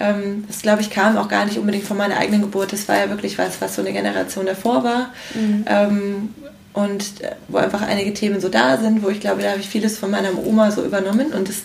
[0.00, 2.72] ähm, das, glaube ich, kam auch gar nicht unbedingt von meiner eigenen Geburt.
[2.72, 5.12] Das war ja wirklich was, was so eine Generation davor war.
[5.34, 5.64] Mhm.
[5.68, 6.34] Ähm,
[6.72, 9.68] und äh, wo einfach einige Themen so da sind, wo ich glaube, da habe ich
[9.68, 11.32] vieles von meiner Oma so übernommen.
[11.32, 11.62] Und das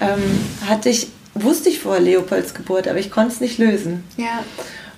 [0.00, 4.04] ähm, hatte ich, wusste ich vor Leopolds Geburt, aber ich konnte es nicht lösen.
[4.16, 4.42] Ja.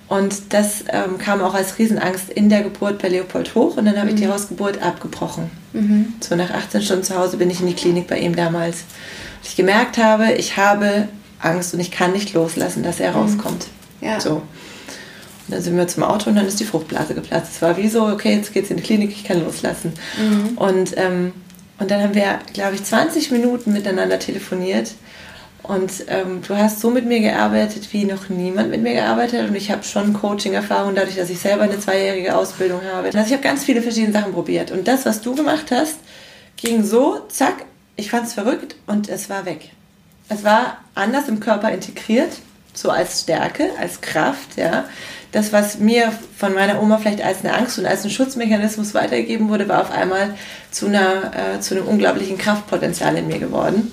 [0.09, 3.97] Und das ähm, kam auch als Riesenangst in der Geburt bei Leopold hoch und dann
[3.97, 4.15] habe mhm.
[4.15, 4.33] ich die mhm.
[4.33, 5.51] Hausgeburt abgebrochen.
[5.73, 6.15] Mhm.
[6.21, 8.79] So nach 18 Stunden zu Hause bin ich in die Klinik bei ihm damals.
[9.45, 11.07] ich gemerkt habe, ich habe
[11.39, 13.19] Angst und ich kann nicht loslassen, dass er mhm.
[13.19, 13.67] rauskommt.
[14.01, 14.21] Ja.
[14.21, 14.43] So.
[15.51, 17.53] Und dann sind wir zum Auto und dann ist die Fruchtblase geplatzt.
[17.55, 19.93] Es war wie so, okay, jetzt geht's in die Klinik, ich kann loslassen.
[20.19, 20.59] Mhm.
[20.59, 21.33] Und, ähm,
[21.79, 24.93] und dann haben wir, glaube ich, 20 Minuten miteinander telefoniert.
[25.71, 29.49] Und ähm, du hast so mit mir gearbeitet, wie noch niemand mit mir gearbeitet.
[29.49, 33.07] Und ich habe schon Coaching-Erfahrung, dadurch, dass ich selber eine zweijährige Ausbildung habe.
[33.07, 34.73] Also ich habe ganz viele verschiedene Sachen probiert.
[34.73, 35.99] Und das, was du gemacht hast,
[36.57, 39.71] ging so, zack, ich fand es verrückt und es war weg.
[40.29, 42.33] Es war anders im Körper integriert,
[42.75, 44.87] so als Stärke, als Kraft, ja.
[45.31, 49.49] Das, was mir von meiner Oma vielleicht als eine Angst und als ein Schutzmechanismus weitergegeben
[49.49, 50.35] wurde, war auf einmal
[50.73, 53.93] zu, einer, äh, zu einem unglaublichen Kraftpotenzial in mir geworden.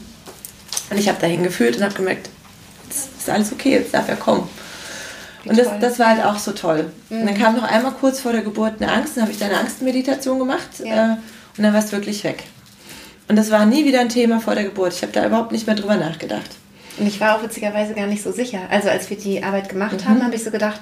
[0.89, 2.29] Und ich habe dahin gefühlt und habe gemerkt,
[2.89, 4.47] es ist alles okay, jetzt darf er kommen.
[5.45, 6.91] und das, das war halt auch so toll.
[7.09, 7.19] Mhm.
[7.19, 7.41] Und dann mhm.
[7.41, 10.39] kam noch einmal kurz vor der Geburt eine Angst, dann habe ich da eine Angstmeditation
[10.39, 11.13] gemacht ja.
[11.13, 11.17] äh,
[11.57, 12.43] und dann war es wirklich weg.
[13.27, 14.93] Und das war nie wieder ein Thema vor der Geburt.
[14.93, 16.49] Ich habe da überhaupt nicht mehr drüber nachgedacht.
[16.97, 18.61] Und ich war auch witzigerweise gar nicht so sicher.
[18.69, 20.09] Also als wir die Arbeit gemacht mhm.
[20.09, 20.81] haben, habe ich so gedacht,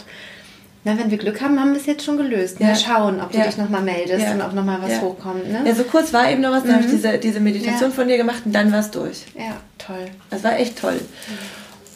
[0.86, 2.60] na, wenn wir Glück haben, haben wir es jetzt schon gelöst.
[2.60, 2.68] Ja.
[2.68, 3.46] Mal schauen, ob du ja.
[3.46, 4.34] dich nochmal meldest ja.
[4.34, 5.02] und ob nochmal was ja.
[5.02, 5.52] hochkommt.
[5.52, 5.64] Ne?
[5.66, 6.76] Ja, so kurz war eben noch was, dann mhm.
[6.76, 9.26] habe ich diese, diese Meditation von dir gemacht und dann war es durch.
[9.36, 10.06] Ja, toll.
[10.30, 11.02] Das war echt toll.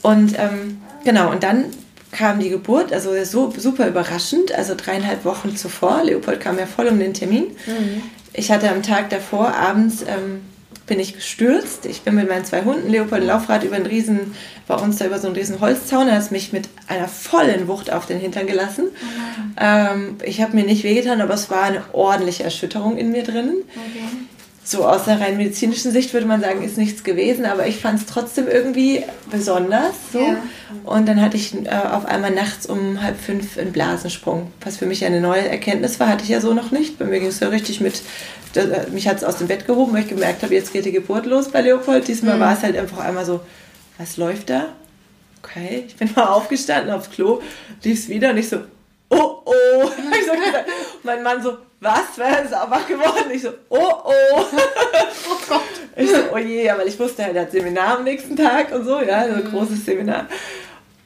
[0.02, 1.66] Und ähm, genau, und dann
[2.12, 6.04] kam die Geburt, also so super überraschend, also dreieinhalb Wochen zuvor.
[6.04, 7.44] Leopold kam ja voll um den Termin.
[7.68, 8.02] Mhm.
[8.34, 10.42] Ich hatte am Tag davor abends ähm,
[10.90, 11.86] bin ich gestürzt.
[11.86, 14.36] Ich bin mit meinen zwei Hunden, Leopold und Laufrad, über einen riesen,
[14.68, 16.10] bei uns da über so einen riesen Holzzaun.
[16.10, 18.88] Er hat mich mit einer vollen Wucht auf den Hintern gelassen.
[18.90, 23.24] Oh ähm, ich habe mir nicht wehgetan, aber es war eine ordentliche Erschütterung in mir
[23.24, 23.64] drinnen.
[23.76, 24.28] Okay
[24.70, 28.00] so aus der rein medizinischen Sicht würde man sagen, ist nichts gewesen, aber ich fand
[28.00, 29.96] es trotzdem irgendwie besonders.
[30.14, 30.20] So.
[30.20, 30.44] Ja.
[30.84, 34.86] Und dann hatte ich äh, auf einmal nachts um halb fünf einen Blasensprung, was für
[34.86, 37.00] mich eine neue Erkenntnis war, hatte ich ja so noch nicht.
[37.00, 38.04] Bei mir ging es ja richtig mit,
[38.54, 40.92] äh, mich hat es aus dem Bett gehoben, weil ich gemerkt habe, jetzt geht die
[40.92, 42.08] Geburt los bei Leopold.
[42.08, 42.42] Diesmal mhm.
[42.42, 43.40] war es halt einfach einmal so,
[43.98, 44.68] was läuft da?
[45.42, 47.42] Okay, ich bin mal aufgestanden aufs Klo,
[47.84, 48.58] lief es wieder und ich so,
[49.10, 49.52] oh oh.
[50.20, 50.34] ich so
[51.02, 52.18] mein Mann so, was?
[52.18, 53.32] Wer ist wach geworden?
[53.32, 54.12] Ich so, oh oh.
[54.42, 55.62] oh Gott.
[55.96, 58.84] Ich so, oh je, ja, weil ich wusste, er hat Seminar am nächsten Tag und
[58.84, 59.52] so, ja, so ein mhm.
[59.52, 60.28] großes Seminar.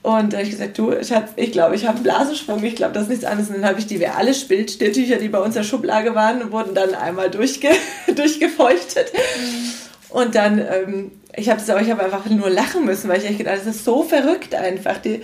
[0.02, 2.94] Und da habe ich gesagt, du, Schatz, ich glaube, ich habe einen Blasensprung, ich glaube,
[2.94, 3.50] das ist nichts anderes.
[3.50, 6.76] Und dann habe ich die alle Bildtücher, die bei uns in der Schublade waren, wurden
[6.76, 7.70] dann einmal durchge
[8.16, 9.14] durchgefeuchtet.
[9.14, 9.72] Mhm.
[10.10, 13.76] Und dann, ähm, ich habe habe einfach nur lachen müssen, weil ich echt gedacht, das
[13.76, 14.98] ist so verrückt einfach.
[14.98, 15.22] Die,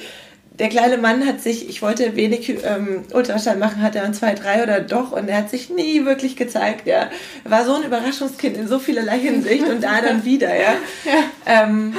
[0.60, 4.36] der kleine Mann hat sich, ich wollte wenig ähm, Ultraschall machen, hat er dann zwei,
[4.36, 6.86] drei oder doch und er hat sich nie wirklich gezeigt.
[6.86, 7.10] Ja.
[7.46, 10.54] Er war so ein Überraschungskind in so vielerlei Hinsicht und da dann wieder.
[10.54, 10.74] Ja.
[11.06, 11.24] ja.
[11.46, 11.96] Ähm,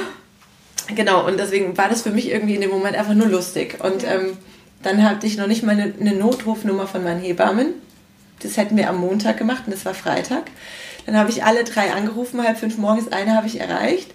[0.95, 3.79] genau, und deswegen war das für mich irgendwie in dem Moment einfach nur lustig.
[3.83, 4.37] Und ähm,
[4.83, 7.73] dann hatte ich noch nicht mal eine, eine Notrufnummer von meinen Hebammen.
[8.43, 10.43] Das hätten wir am Montag gemacht und das war Freitag.
[11.07, 14.11] Dann habe ich alle drei angerufen, halb fünf morgens, eine habe ich erreicht.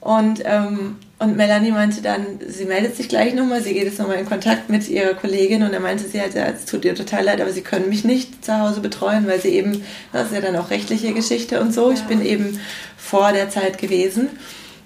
[0.00, 4.16] Und ähm, Und Melanie meinte dann, sie meldet sich gleich nochmal, sie geht jetzt nochmal
[4.16, 7.24] in Kontakt mit ihrer Kollegin und dann meinte sie halt, ja, es tut ihr total
[7.24, 10.40] leid, aber sie können mich nicht zu Hause betreuen, weil sie eben, das ist ja
[10.40, 12.58] dann auch rechtliche Geschichte und so, ich bin eben
[12.96, 14.30] vor der Zeit gewesen.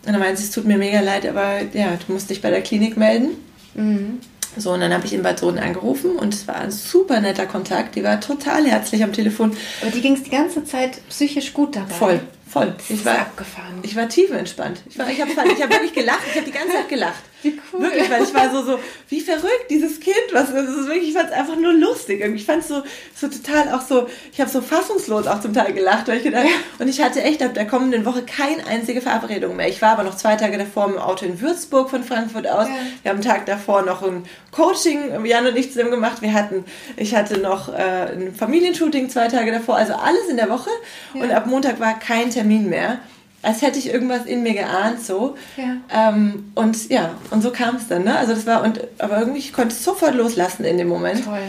[0.05, 2.51] Und dann meinte sie, es tut mir mega leid, aber ja, du musst dich bei
[2.51, 3.29] der Klinik melden.
[3.75, 4.19] Mhm.
[4.57, 7.47] So, und dann habe ich in Bad Soden angerufen und es war ein super netter
[7.47, 7.95] Kontakt.
[7.95, 9.57] Die war total herzlich am Telefon.
[9.83, 11.95] Aber die ging es die ganze Zeit psychisch gut dabei.
[11.95, 12.21] Voll,
[12.55, 12.73] Voll.
[12.89, 13.81] Ich war abgefahren.
[13.83, 14.83] Ich war tiefenentspannt.
[14.89, 16.21] Ich, war, ich habe hab wirklich gelacht.
[16.31, 17.25] Ich habe die ganze Zeit gelacht.
[17.45, 17.83] Wie cool.
[17.83, 18.79] Wirklich, weil ich war so, so
[19.09, 20.17] wie verrückt, dieses Kind.
[20.33, 22.25] Was, das ist wirklich, ich fand es einfach nur lustig.
[22.35, 22.83] Ich fand es so,
[23.15, 26.09] so total auch so, ich habe so fassungslos auch zum Teil gelacht.
[26.09, 26.47] Weil ich gedacht,
[26.79, 29.69] und ich hatte echt ab der kommenden Woche keine einzige Verabredung mehr.
[29.69, 32.67] Ich war aber noch zwei Tage davor im Auto in Würzburg von Frankfurt aus.
[32.67, 32.75] Ja.
[33.03, 36.23] Wir haben einen Tag davor noch ein Coaching, Jan und ich zusammen gemacht.
[36.23, 36.65] Wir hatten,
[36.97, 39.77] ich hatte noch äh, ein Familienshooting zwei Tage davor.
[39.77, 40.71] Also alles in der Woche.
[41.13, 41.23] Ja.
[41.23, 43.01] Und ab Montag war kein Termin mehr.
[43.45, 45.37] Als hätte ich irgendwas in mir geahnt, so.
[45.57, 45.77] Ja.
[46.11, 48.17] Ähm, und ja, und so kam es dann, ne?
[48.17, 51.25] Also das war, und, aber irgendwie, ich konnte es sofort loslassen in dem Moment.
[51.25, 51.41] Toll.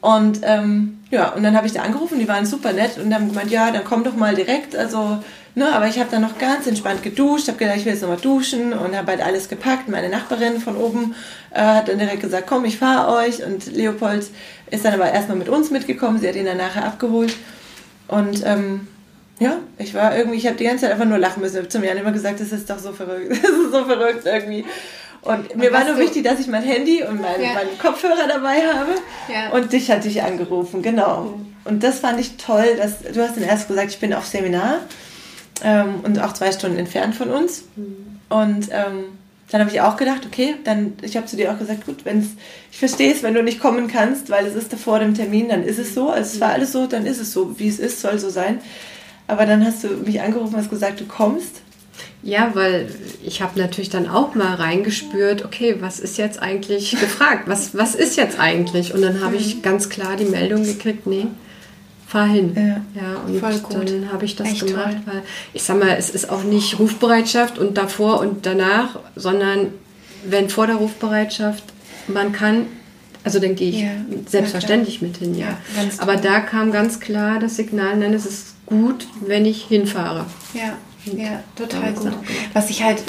[0.00, 3.28] Und ähm, ja, und dann habe ich da angerufen, die waren super nett und haben
[3.28, 4.76] gemeint, ja, dann komm doch mal direkt.
[4.76, 5.18] Also,
[5.54, 8.18] ne, aber ich habe dann noch ganz entspannt geduscht, habe gedacht, ich will jetzt nochmal
[8.18, 9.88] duschen und habe halt alles gepackt.
[9.88, 11.14] Meine Nachbarin von oben
[11.52, 13.42] äh, hat dann direkt gesagt, komm, ich fahre euch.
[13.42, 14.26] Und Leopold
[14.70, 17.34] ist dann aber erstmal mit uns mitgekommen, sie hat ihn dann nachher abgeholt.
[18.08, 18.88] Und ähm,
[19.40, 21.54] ja, ich war irgendwie, ich habe die ganze Zeit einfach nur lachen müssen.
[21.54, 23.30] Ich habe zu mir immer gesagt, das ist doch so verrückt.
[23.42, 24.64] Das ist so verrückt irgendwie.
[25.22, 27.54] Und, und mir war nur wichtig, dass ich mein Handy und mein, ja.
[27.54, 28.92] meinen Kopfhörer dabei habe.
[29.32, 29.50] Ja.
[29.50, 31.22] Und dich hatte ich angerufen, genau.
[31.22, 31.54] Mhm.
[31.64, 34.80] Und das fand ich toll, dass du hast dann erst gesagt, ich bin auf Seminar
[35.64, 37.64] ähm, und auch zwei Stunden entfernt von uns.
[37.74, 38.20] Mhm.
[38.28, 39.04] Und ähm,
[39.50, 42.28] dann habe ich auch gedacht, okay, dann, ich habe zu dir auch gesagt, gut, wenn's,
[42.70, 45.64] ich verstehe es, wenn du nicht kommen kannst, weil es ist vor dem Termin, dann
[45.64, 46.10] ist es so.
[46.10, 46.54] Also es war mhm.
[46.54, 48.60] alles so, dann ist es so, wie es ist, soll so sein.
[49.26, 51.62] Aber dann hast du mich angerufen und hast gesagt, du kommst.
[52.22, 52.88] Ja, weil
[53.22, 57.44] ich habe natürlich dann auch mal reingespürt, okay, was ist jetzt eigentlich gefragt?
[57.46, 58.94] Was, was ist jetzt eigentlich?
[58.94, 61.26] Und dann habe ich ganz klar die Meldung gekriegt, nee,
[62.06, 62.52] fahr hin.
[62.56, 63.90] Ja, ja und Voll gut.
[63.90, 65.14] dann habe ich das Echt gemacht, toll.
[65.14, 69.68] weil ich sag mal, es ist auch nicht Rufbereitschaft und davor und danach, sondern
[70.24, 71.64] wenn vor der Rufbereitschaft
[72.06, 72.66] man kann,
[73.22, 73.90] also dann gehe ich ja,
[74.26, 75.46] selbstverständlich mit hin, ja.
[75.48, 75.58] ja
[75.98, 80.26] Aber da kam ganz klar das Signal, nein, es ist gut, wenn ich hinfahre.
[80.52, 82.12] Ja, ja, total gut.
[82.52, 83.02] Was ich halt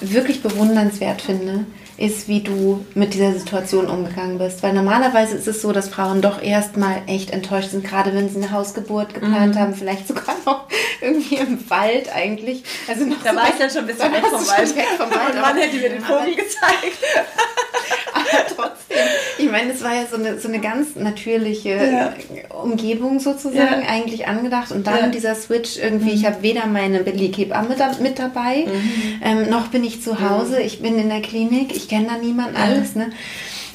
[0.00, 1.66] wirklich bewundernswert finde,
[2.00, 4.62] ist, wie du mit dieser Situation umgegangen bist.
[4.62, 8.36] Weil normalerweise ist es so, dass Frauen doch erstmal echt enttäuscht sind, gerade wenn sie
[8.36, 9.58] eine Hausgeburt geplant mhm.
[9.58, 10.66] haben, vielleicht sogar noch
[11.02, 12.62] irgendwie im Wald eigentlich.
[12.88, 14.76] Also noch da so war ich dann schon ein bisschen weg vom Wald.
[14.76, 15.34] Weg vom Wald.
[15.34, 16.98] Und Mann hätte mir den Vogel gezeigt.
[18.14, 18.98] aber trotzdem,
[19.38, 22.14] ich meine, es war ja so eine, so eine ganz natürliche ja.
[22.62, 23.88] Umgebung sozusagen ja.
[23.88, 24.72] eigentlich angedacht.
[24.72, 25.06] Und dann ja.
[25.08, 26.16] dieser Switch irgendwie, mhm.
[26.16, 29.20] ich habe weder meine Beleghebamme mit, mit dabei, mhm.
[29.22, 30.64] ähm, noch bin ich zu Hause, mhm.
[30.64, 32.94] ich bin in der Klinik, ich kenne da niemanden, alles.
[32.94, 33.10] Ne?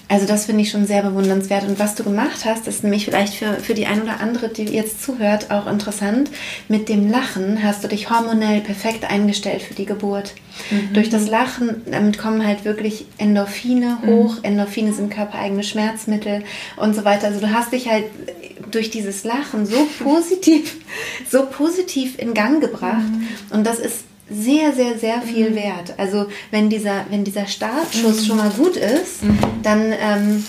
[0.07, 1.63] Also das finde ich schon sehr bewundernswert.
[1.67, 4.63] Und was du gemacht hast, ist nämlich vielleicht für, für die ein oder andere, die
[4.63, 6.29] jetzt zuhört, auch interessant.
[6.67, 10.35] Mit dem Lachen hast du dich hormonell perfekt eingestellt für die Geburt.
[10.69, 10.93] Mhm.
[10.93, 14.07] Durch das Lachen, damit kommen halt wirklich Endorphine mhm.
[14.07, 14.37] hoch.
[14.37, 14.43] Mhm.
[14.43, 16.43] Endorphine sind körpereigene Schmerzmittel
[16.77, 17.27] und so weiter.
[17.27, 18.05] Also du hast dich halt
[18.69, 20.75] durch dieses Lachen so positiv,
[21.29, 23.09] so positiv in Gang gebracht.
[23.09, 23.27] Mhm.
[23.49, 25.55] Und das ist sehr, sehr, sehr viel mhm.
[25.55, 25.93] wert.
[25.97, 28.25] Also wenn dieser, wenn dieser Startschuss mhm.
[28.25, 29.37] schon mal gut ist, mhm.
[29.61, 30.43] dann ähm,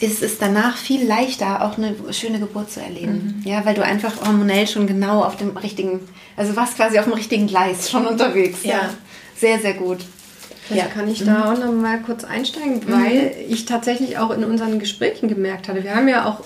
[0.00, 3.42] ist es danach viel leichter, auch eine schöne Geburt zu erleben.
[3.42, 3.50] Mhm.
[3.50, 6.00] Ja, weil du einfach hormonell schon genau auf dem richtigen,
[6.36, 8.58] also warst quasi auf dem richtigen Gleis schon unterwegs.
[8.62, 8.70] Ja.
[8.70, 8.90] ja.
[9.36, 9.98] Sehr, sehr gut.
[10.66, 10.94] Vielleicht ja.
[10.94, 12.92] kann ich da auch noch mal kurz einsteigen, mhm.
[12.92, 16.44] weil ich tatsächlich auch in unseren Gesprächen gemerkt hatte, wir haben ja auch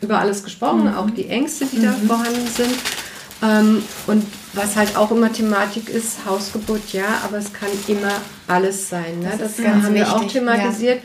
[0.00, 0.94] über alles gesprochen, mhm.
[0.94, 2.74] auch die Ängste, die da vorhanden sind.
[3.42, 8.12] Ähm, und was halt auch immer Thematik ist, Hausgeburt, ja, aber es kann immer
[8.46, 9.20] alles sein.
[9.20, 9.32] Ne?
[9.38, 11.00] Das, das haben wir auch thematisiert.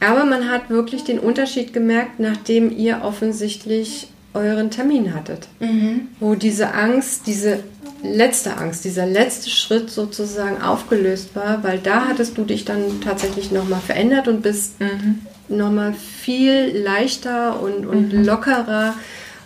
[0.00, 0.08] Ja.
[0.08, 5.48] Aber man hat wirklich den Unterschied gemerkt, nachdem ihr offensichtlich euren Termin hattet.
[5.60, 6.08] Mhm.
[6.20, 7.60] Wo diese Angst, diese
[8.02, 13.50] letzte Angst, dieser letzte Schritt sozusagen aufgelöst war, weil da hattest du dich dann tatsächlich
[13.50, 15.20] nochmal verändert und bist mhm.
[15.48, 18.24] nochmal viel leichter und, und mhm.
[18.24, 18.94] lockerer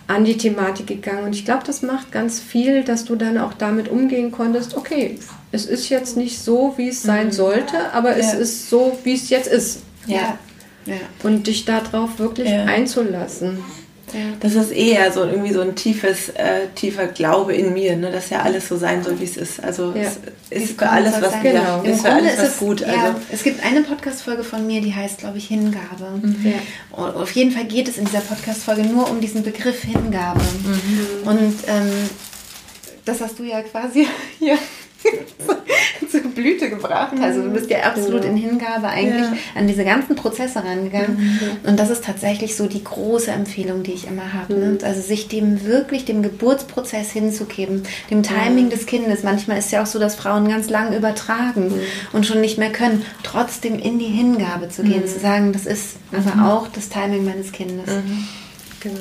[0.09, 1.23] an die Thematik gegangen.
[1.25, 5.19] Und ich glaube, das macht ganz viel, dass du dann auch damit umgehen konntest, okay,
[5.51, 7.31] es ist jetzt nicht so, wie es sein mhm.
[7.31, 8.17] sollte, aber ja.
[8.17, 9.81] es ist so, wie es jetzt ist.
[10.07, 10.39] Ja.
[10.87, 10.95] ja.
[11.21, 12.65] Und dich darauf wirklich ja.
[12.65, 13.63] einzulassen.
[14.13, 14.19] Ja.
[14.39, 18.29] Das ist eher so irgendwie so ein tiefes, äh, tiefer Glaube in mir, ne, dass
[18.29, 19.63] ja alles so sein soll, wie es ist.
[19.63, 20.03] Also ja.
[20.49, 21.81] es ist für alles was, genau.
[21.83, 22.83] ist für alles was gut.
[22.83, 22.97] Also.
[22.97, 26.19] Ja, es gibt eine Podcast-Folge von mir, die heißt, glaube ich, Hingabe.
[26.21, 26.53] Mhm.
[26.91, 30.41] Und auf jeden Fall geht es in dieser Podcast-Folge nur um diesen Begriff Hingabe.
[30.41, 31.27] Mhm.
[31.27, 32.09] Und ähm,
[33.05, 34.07] das hast du ja quasi
[34.39, 34.57] hier
[36.11, 37.13] zur Blüte gebracht.
[37.21, 39.33] Also du bist ja absolut in Hingabe eigentlich ja.
[39.55, 41.17] an diese ganzen Prozesse rangegangen.
[41.17, 41.69] Mhm.
[41.69, 44.53] Und das ist tatsächlich so die große Empfehlung, die ich immer habe.
[44.53, 44.65] Ne?
[44.65, 44.77] Mhm.
[44.77, 44.79] Ne?
[44.83, 48.69] Also sich dem wirklich, dem Geburtsprozess hinzugeben, dem Timing mhm.
[48.69, 49.23] des Kindes.
[49.23, 51.81] Manchmal ist ja auch so, dass Frauen ganz lang übertragen mhm.
[52.13, 53.05] und schon nicht mehr können.
[53.23, 55.07] Trotzdem in die Hingabe zu gehen, mhm.
[55.07, 56.43] zu sagen, das ist aber mhm.
[56.43, 57.89] auch das Timing meines Kindes.
[58.79, 58.95] Genau.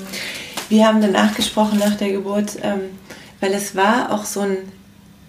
[0.69, 2.81] Wir haben danach gesprochen nach der Geburt, ähm,
[3.41, 4.57] weil es war auch so ein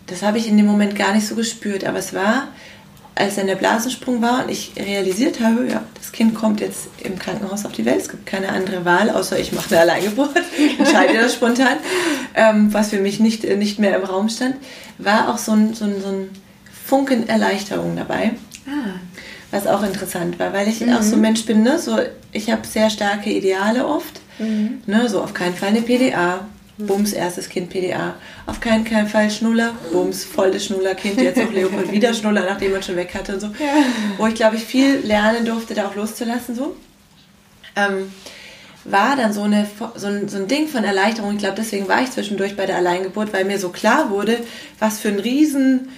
[0.10, 2.50] das habe ich in dem Moment gar nicht so gespürt, aber es war,
[3.16, 7.20] als dann der Blasensprung war und ich realisiert habe, ja, das Kind kommt jetzt im
[7.20, 10.36] Krankenhaus auf die Welt, es gibt keine andere Wahl, außer ich mache eine Alleingeburt,
[10.80, 11.78] entscheide das spontan,
[12.36, 14.56] ähm, was für mich nicht, nicht mehr im Raum stand,
[14.98, 16.30] war auch so ein, so ein, so ein
[16.86, 18.32] Funken Erleichterung dabei.
[18.68, 19.00] Ah.
[19.52, 20.94] Was auch interessant war, weil ich mhm.
[20.94, 21.80] auch so ein Mensch bin, ne?
[21.80, 21.98] so,
[22.32, 24.22] ich habe sehr starke Ideale oft.
[24.40, 24.82] Mhm.
[24.86, 25.10] Ne?
[25.10, 26.46] So auf keinen Fall eine PDA,
[26.80, 28.16] Bums, erstes Kind PDA.
[28.46, 31.20] Auf keinen, keinen Fall Schnuller, Bums, voll das Schnullerkind.
[31.20, 33.48] Jetzt auch Leopold wieder Schnuller, nachdem man schon weg hatte und so.
[33.48, 33.84] Ja.
[34.18, 36.56] Wo ich, glaube ich, viel lernen durfte, da auch loszulassen.
[36.56, 36.78] So.
[37.76, 38.12] Ähm,
[38.86, 41.34] war dann so, eine, so, ein, so ein Ding von Erleichterung.
[41.34, 44.38] Ich glaube, deswegen war ich zwischendurch bei der Alleingeburt, weil mir so klar wurde,
[44.80, 45.90] was für ein riesen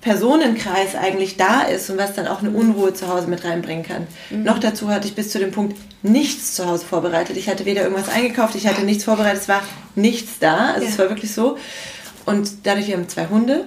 [0.00, 4.06] Personenkreis eigentlich da ist und was dann auch eine Unruhe zu Hause mit reinbringen kann.
[4.30, 4.44] Mhm.
[4.44, 7.36] Noch dazu hatte ich bis zu dem Punkt nichts zu Hause vorbereitet.
[7.36, 9.62] Ich hatte weder irgendwas eingekauft, ich hatte nichts vorbereitet, es war
[9.96, 10.72] nichts da.
[10.72, 10.90] Also ja.
[10.90, 11.58] es war wirklich so.
[12.26, 13.66] Und dadurch, wir haben zwei Hunde.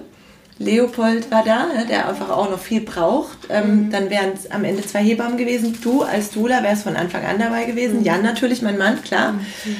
[0.58, 3.38] Leopold war da, ne, der einfach auch noch viel braucht.
[3.50, 3.90] Ähm, mhm.
[3.90, 5.78] Dann wären es am Ende zwei Hebammen gewesen.
[5.82, 7.98] Du als Dula wärst von Anfang an dabei gewesen.
[7.98, 8.04] Mhm.
[8.04, 9.32] Jan natürlich, mein Mann, klar.
[9.32, 9.76] Mhm.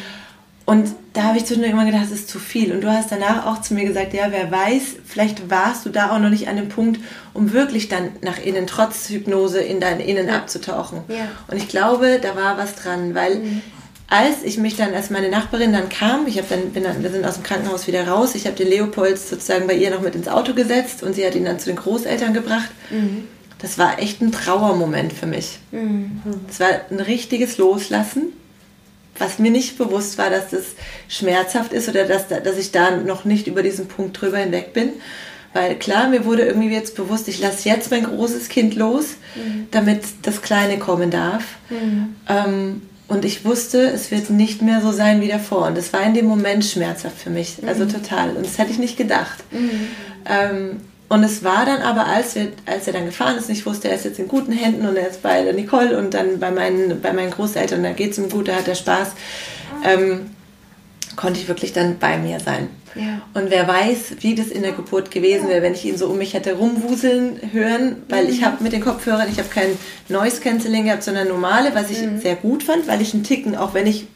[0.64, 2.72] Und da habe ich zwischendurch immer gedacht, das ist zu viel.
[2.72, 6.10] Und du hast danach auch zu mir gesagt, ja, wer weiß, vielleicht warst du da
[6.10, 7.00] auch noch nicht an dem Punkt,
[7.34, 10.36] um wirklich dann nach innen, trotz Hypnose, in dein Innen ja.
[10.36, 11.00] abzutauchen.
[11.08, 11.28] Ja.
[11.48, 13.62] Und ich glaube, da war was dran, weil mhm.
[14.08, 17.10] als ich mich dann, als meine Nachbarin dann kam, ich habe dann, bin dann, wir
[17.10, 20.14] sind aus dem Krankenhaus wieder raus, ich habe den Leopold sozusagen bei ihr noch mit
[20.14, 22.70] ins Auto gesetzt und sie hat ihn dann zu den Großeltern gebracht.
[22.90, 23.24] Mhm.
[23.58, 25.58] Das war echt ein Trauermoment für mich.
[25.72, 26.20] Mhm.
[26.46, 28.32] Das war ein richtiges Loslassen
[29.18, 30.64] was mir nicht bewusst war, dass das
[31.08, 34.90] schmerzhaft ist oder dass, dass ich da noch nicht über diesen Punkt drüber hinweg bin.
[35.52, 39.68] Weil klar, mir wurde irgendwie jetzt bewusst, ich lasse jetzt mein großes Kind los, mhm.
[39.70, 41.44] damit das Kleine kommen darf.
[41.68, 42.16] Mhm.
[42.28, 45.66] Ähm, und ich wusste, es wird nicht mehr so sein wie davor.
[45.66, 47.58] Und das war in dem Moment schmerzhaft für mich.
[47.66, 47.90] Also mhm.
[47.90, 48.30] total.
[48.30, 49.44] Und das hätte ich nicht gedacht.
[49.50, 49.88] Mhm.
[50.24, 50.80] Ähm,
[51.12, 53.88] und es war dann aber, als, wir, als er dann gefahren ist, und ich wusste,
[53.88, 56.50] er ist jetzt in guten Händen und er ist bei der Nicole und dann bei
[56.50, 59.08] meinen, bei meinen Großeltern, da geht es ihm gut, da hat er Spaß,
[59.84, 60.30] ähm,
[61.14, 62.70] konnte ich wirklich dann bei mir sein.
[62.94, 63.20] Ja.
[63.34, 66.16] Und wer weiß, wie das in der Geburt gewesen wäre, wenn ich ihn so um
[66.16, 68.30] mich hätte rumwuseln hören, weil mhm.
[68.30, 69.76] ich habe mit den Kopfhörern, ich habe kein
[70.08, 72.22] Noise Cancelling gehabt, sondern normale, was ich mhm.
[72.22, 74.06] sehr gut fand, weil ich einen Ticken, auch wenn ich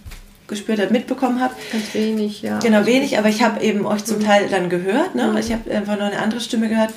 [0.48, 1.54] gespürt habe, mitbekommen habe.
[1.72, 2.58] Ganz wenig, ja.
[2.58, 4.24] Genau, wenig, aber ich habe eben euch zum mhm.
[4.24, 5.14] Teil dann gehört.
[5.14, 5.28] Ne?
[5.28, 5.36] Mhm.
[5.38, 6.90] Ich habe einfach noch eine andere Stimme gehört.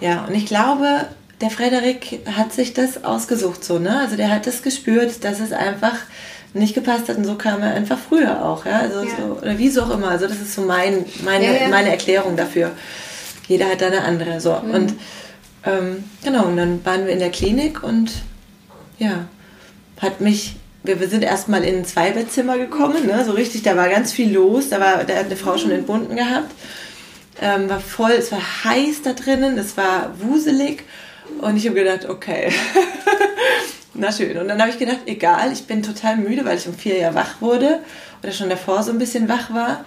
[0.00, 1.06] Ja, und ich glaube,
[1.40, 3.98] der Frederik hat sich das ausgesucht so, ne?
[3.98, 5.96] Also der hat das gespürt, dass es einfach
[6.52, 8.80] nicht gepasst hat und so kam er einfach früher auch, ja?
[8.80, 9.10] Also ja.
[9.16, 10.08] So, oder wie so auch immer.
[10.08, 11.68] Also das ist so mein, meine, ja, ja.
[11.68, 12.72] meine Erklärung dafür.
[13.46, 14.40] Jeder hat da eine andere.
[14.40, 14.60] So.
[14.62, 14.70] Mhm.
[14.70, 14.94] Und
[15.64, 18.10] ähm, genau, und dann waren wir in der Klinik und
[18.98, 19.26] ja,
[20.00, 23.24] hat mich wir, wir sind erstmal in ein Zweibettzimmer gekommen, ne?
[23.24, 26.16] so richtig, da war ganz viel los, da, war, da hat eine Frau schon entbunden
[26.16, 26.50] gehabt,
[27.40, 30.84] ähm, war voll, es war heiß da drinnen, es war wuselig
[31.40, 32.50] und ich habe gedacht, okay,
[33.94, 34.36] na schön.
[34.38, 37.14] Und dann habe ich gedacht, egal, ich bin total müde, weil ich um vier Jahre
[37.14, 37.80] wach wurde
[38.22, 39.84] oder schon davor so ein bisschen wach war.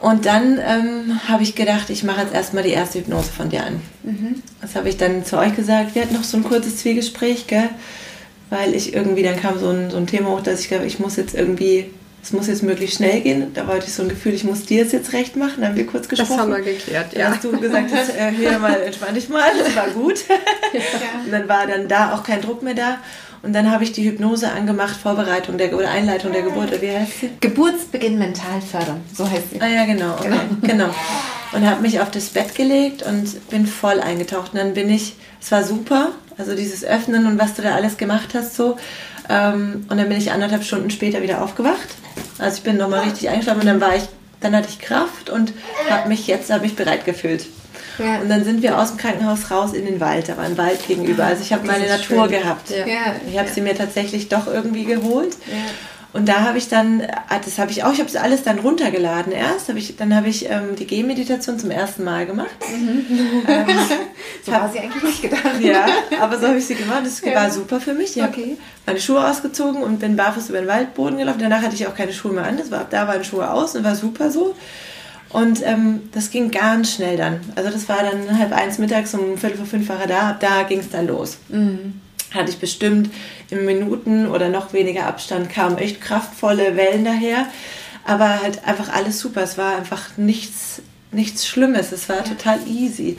[0.00, 3.64] Und dann ähm, habe ich gedacht, ich mache jetzt erstmal die erste Hypnose von dir
[3.64, 3.80] an.
[4.04, 4.42] Mhm.
[4.60, 5.94] Das habe ich dann zu euch gesagt.
[5.94, 7.68] Wir hatten noch so ein kurzes Zwiegespräch, gell?
[8.50, 10.98] Weil ich irgendwie, dann kam so ein, so ein Thema hoch, dass ich glaube, ich
[10.98, 11.90] muss jetzt irgendwie,
[12.22, 13.52] es muss jetzt möglichst schnell gehen.
[13.54, 15.60] Da wollte ich so ein Gefühl, ich muss dir es jetzt recht machen.
[15.60, 16.30] Da haben wir kurz gesprochen.
[16.30, 17.24] Das haben wir geklärt, ja.
[17.24, 20.24] Dann hast du gesagt, hast, äh, hier mal entspann dich mal, das war gut.
[20.70, 20.80] Ja.
[21.24, 22.98] Und dann war dann da auch kein Druck mehr da.
[23.42, 26.80] Und dann habe ich die Hypnose angemacht, Vorbereitung der oder Einleitung der Geburt.
[26.82, 27.30] Wie heißt sie?
[27.40, 29.60] Geburtsbeginn mental fördern, so heißt sie.
[29.60, 30.14] Ah ja, genau.
[30.14, 30.28] Okay.
[30.62, 30.74] Genau.
[30.74, 30.94] genau.
[31.52, 34.52] Und habe mich auf das Bett gelegt und bin voll eingetaucht.
[34.52, 37.96] Und dann bin ich, es war super, also dieses Öffnen und was du da alles
[37.96, 38.76] gemacht hast so.
[39.28, 41.88] Ähm, und dann bin ich anderthalb Stunden später wieder aufgewacht.
[42.38, 44.04] Also ich bin nochmal richtig eingeschlafen und dann war ich,
[44.40, 45.52] dann hatte ich Kraft und
[45.88, 47.46] habe mich jetzt habe ich bereit gefühlt.
[47.98, 48.20] Ja.
[48.20, 50.28] Und dann sind wir aus dem Krankenhaus raus in den Wald.
[50.28, 51.24] Da war ein Wald gegenüber.
[51.24, 52.40] Also ich habe meine Natur schön.
[52.40, 52.70] gehabt.
[52.70, 53.14] Ja.
[53.30, 55.36] Ich habe sie mir tatsächlich doch irgendwie geholt.
[55.46, 55.56] Ja.
[56.14, 59.30] Und da habe ich dann, das habe ich auch, ich habe es alles dann runtergeladen
[59.30, 59.68] erst.
[59.68, 62.56] Hab ich, dann habe ich ähm, die Gehmeditation zum ersten Mal gemacht.
[62.70, 63.06] Mhm.
[63.48, 63.66] Ähm,
[64.44, 65.60] so war sie eigentlich nicht gedacht.
[65.60, 65.86] Ja,
[66.20, 67.02] aber so habe ich sie gemacht.
[67.04, 67.34] Das ja.
[67.34, 68.16] war super für mich.
[68.16, 68.42] Ich okay.
[68.42, 71.38] habe meine Schuhe ausgezogen und bin barfuß über den Waldboden gelaufen.
[71.40, 72.56] Danach hatte ich auch keine Schuhe mehr an.
[72.56, 74.54] Das war, da waren Schuhe aus und war super so.
[75.30, 77.40] Und ähm, das ging ganz schnell dann.
[77.54, 80.40] Also das war dann halb eins mittags, um viertel vor fünf war er da, ab
[80.40, 81.38] da ging es dann los.
[81.48, 82.00] Mhm.
[82.32, 83.10] Hatte ich bestimmt
[83.50, 87.46] in Minuten oder noch weniger Abstand kamen echt kraftvolle Wellen daher.
[88.04, 89.42] Aber halt einfach alles super.
[89.42, 90.80] Es war einfach nichts,
[91.12, 91.92] nichts Schlimmes.
[91.92, 92.22] Es war ja.
[92.22, 93.18] total easy.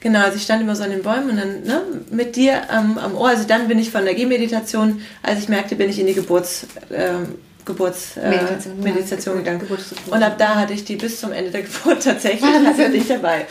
[0.00, 2.96] Genau, also ich stand immer so an den Bäumen und dann ne, mit dir ähm,
[2.96, 3.28] am Ohr.
[3.28, 6.66] Also dann bin ich von der Gehmeditation, als ich merkte, bin ich in die Geburts...
[6.90, 7.34] Ähm,
[7.72, 9.62] Geburtsmeditation äh, Meditation gegangen.
[10.06, 13.46] Und ab da hatte ich die bis zum Ende der Geburt tatsächlich hatte ich dabei.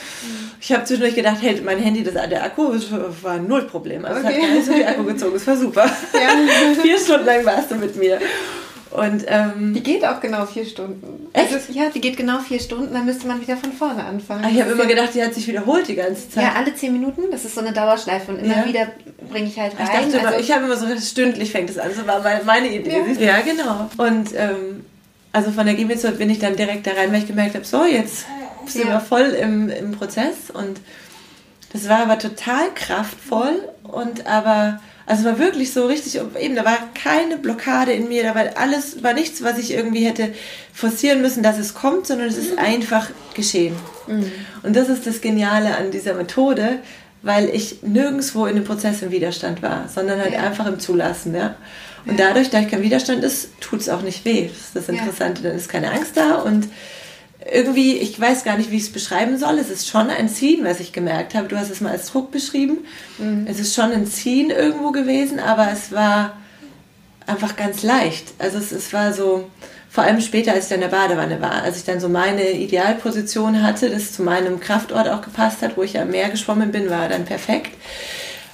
[0.62, 2.74] Ich habe zwischendurch gedacht, hey, mein Handy, das, der Akku
[3.22, 4.06] war null Problem.
[4.06, 4.30] Also okay.
[4.30, 5.86] es hat gar nicht so viel Akku gezogen, es war super.
[6.14, 6.82] Ja.
[6.82, 8.20] Vier Stunden lang warst du mit mir.
[8.92, 11.28] Und, ähm, die geht auch genau vier Stunden.
[11.34, 11.54] Echt?
[11.54, 14.44] Also, ja, die geht genau vier Stunden, dann müsste man wieder von vorne anfangen.
[14.44, 16.44] Ach, ich habe immer gedacht, die hat sich wiederholt die ganze Zeit.
[16.44, 18.66] Ja, alle zehn Minuten, das ist so eine Dauerschleife und immer ja.
[18.66, 18.88] wieder
[19.30, 19.86] bringe ich halt rein.
[19.86, 22.68] Ich, dachte also, immer, ich habe immer so, stündlich fängt es an, so war meine,
[22.70, 23.04] Idee.
[23.20, 23.90] Ja, ja genau.
[23.98, 24.86] Und ähm,
[25.32, 27.86] also von der Gehmethode bin ich dann direkt da rein, weil ich gemerkt habe, so
[27.86, 28.26] jetzt
[28.66, 28.94] sind ja.
[28.94, 30.80] wir voll im, im Prozess und
[31.72, 34.80] das war aber total kraftvoll und aber
[35.10, 39.02] also war wirklich so richtig, eben, da war keine Blockade in mir, da war alles,
[39.02, 40.32] war nichts, was ich irgendwie hätte
[40.72, 42.60] forcieren müssen, dass es kommt, sondern es ist mhm.
[42.60, 43.76] einfach geschehen.
[44.06, 44.32] Mhm.
[44.62, 46.78] Und das ist das Geniale an dieser Methode,
[47.24, 50.42] weil ich nirgendwo in dem Prozess im Widerstand war, sondern halt ja.
[50.42, 51.56] einfach im Zulassen, ja.
[52.06, 54.48] Und dadurch, da ich kein Widerstand ist, tut es auch nicht weh.
[54.48, 56.68] Das ist das Interessante, dann ist keine Angst da und
[57.46, 59.60] irgendwie, ich weiß gar nicht, wie ich es beschreiben soll.
[59.60, 61.48] Es ist schon ein Ziehen, was ich gemerkt habe.
[61.48, 62.80] Du hast es mal als Druck beschrieben.
[63.18, 63.46] Mhm.
[63.48, 66.38] Es ist schon ein Ziehen irgendwo gewesen, aber es war
[67.26, 68.34] einfach ganz leicht.
[68.40, 69.50] Also es, es war so,
[69.90, 72.52] vor allem später, als ich dann in der Badewanne war, als ich dann so meine
[72.52, 76.90] Idealposition hatte, das zu meinem Kraftort auch gepasst hat, wo ich am Meer geschwommen bin,
[76.90, 77.72] war dann perfekt.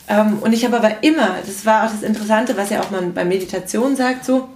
[0.07, 3.13] Ähm, und ich habe aber immer, das war auch das Interessante, was ja auch man
[3.13, 4.47] bei Meditation sagt, so,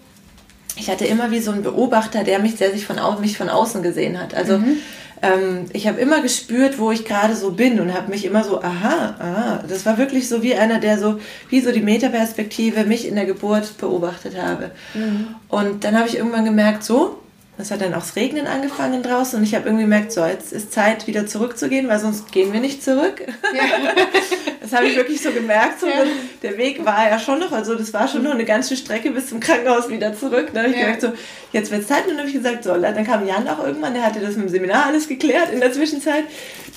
[0.80, 3.84] ich hatte immer wie so einen Beobachter, der mich, der sich von, mich von außen
[3.84, 4.34] gesehen hat.
[4.34, 4.78] Also mhm.
[5.22, 8.62] ähm, ich habe immer gespürt, wo ich gerade so bin und habe mich immer so,
[8.62, 9.64] aha, aha.
[9.68, 11.20] Das war wirklich so wie einer, der so,
[11.50, 14.72] wie so die Metaperspektive mich in der Geburt beobachtet habe.
[14.94, 15.36] Mhm.
[15.50, 17.20] Und dann habe ich irgendwann gemerkt, so,
[17.60, 20.54] es hat dann auch das Regnen angefangen draußen und ich habe irgendwie gemerkt, so, jetzt
[20.54, 23.22] ist Zeit, wieder zurückzugehen, weil sonst gehen wir nicht zurück.
[23.54, 23.64] Ja.
[24.62, 25.82] das habe ich wirklich so gemerkt.
[25.82, 26.04] So, ja.
[26.42, 29.28] Der Weg war ja schon noch, also das war schon noch eine ganze Strecke bis
[29.28, 30.52] zum Krankenhaus wieder zurück.
[30.54, 30.84] Da habe ich ja.
[30.84, 31.12] gemerkt, so,
[31.52, 32.04] jetzt wird es Zeit.
[32.04, 34.46] Und dann habe ich gesagt, so, dann kam Jan auch irgendwann, der hatte das mit
[34.46, 36.24] dem Seminar alles geklärt in der Zwischenzeit.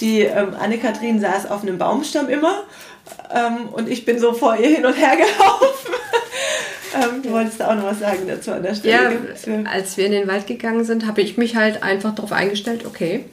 [0.01, 2.64] Die ähm, Anne-Kathrin saß auf einem Baumstamm immer
[3.32, 5.92] ähm, und ich bin so vor ihr hin und her gelaufen.
[6.94, 9.18] Ähm, du wolltest da auch noch was sagen dazu an der Stelle.
[9.46, 12.84] Ja, als wir in den Wald gegangen sind, habe ich mich halt einfach darauf eingestellt,
[12.84, 13.24] okay,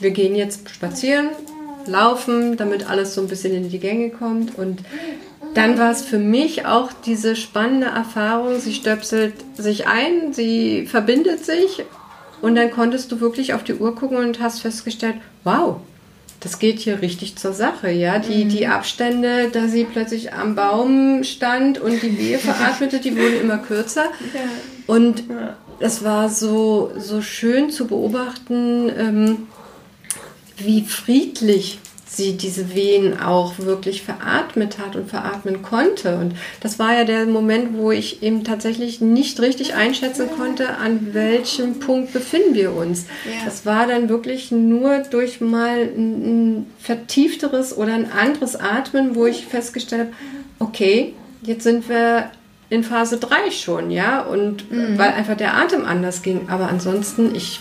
[0.00, 1.28] wir gehen jetzt spazieren,
[1.86, 4.56] laufen, damit alles so ein bisschen in die Gänge kommt.
[4.58, 4.80] Und
[5.54, 11.44] dann war es für mich auch diese spannende Erfahrung, sie stöpselt sich ein, sie verbindet
[11.44, 11.84] sich
[12.40, 15.76] und dann konntest du wirklich auf die Uhr gucken und hast festgestellt, wow,
[16.42, 18.18] das geht hier richtig zur Sache, ja.
[18.18, 18.48] Die, mhm.
[18.48, 23.58] die Abstände, da sie plötzlich am Baum stand und die Wehe veratmete, die wurden immer
[23.58, 24.06] kürzer.
[24.34, 24.40] Ja.
[24.86, 25.24] Und
[25.78, 29.38] es war so, so schön zu beobachten, ähm,
[30.56, 31.78] wie friedlich
[32.16, 36.16] sie diese Wehen auch wirklich veratmet hat und veratmen konnte.
[36.16, 41.14] Und das war ja der Moment, wo ich eben tatsächlich nicht richtig einschätzen konnte, an
[41.14, 43.06] welchem Punkt befinden wir uns.
[43.24, 43.44] Ja.
[43.46, 49.46] Das war dann wirklich nur durch mal ein vertiefteres oder ein anderes Atmen, wo ich
[49.46, 50.12] festgestellt habe,
[50.58, 52.30] okay, jetzt sind wir
[52.68, 54.96] in Phase 3 schon, ja, und mhm.
[54.96, 56.48] weil einfach der Atem anders ging.
[56.48, 57.60] Aber ansonsten, ich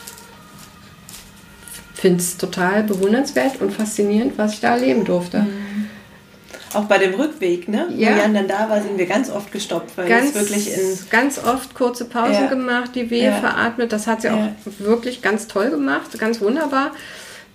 [2.02, 5.42] finde es total bewundernswert und faszinierend, was ich da erleben durfte.
[5.42, 5.88] Mhm.
[6.74, 7.90] Auch bei dem Rückweg, ne?
[7.96, 8.16] Ja.
[8.16, 11.38] Wo Jan dann da war, sind wir ganz oft gestoppt, weil ganz, wirklich in ganz
[11.38, 12.48] oft kurze Pausen ja.
[12.48, 13.34] gemacht, die Wehe ja.
[13.34, 13.92] veratmet.
[13.92, 14.48] Das hat sie auch
[14.80, 16.92] wirklich ganz toll gemacht, ganz wunderbar.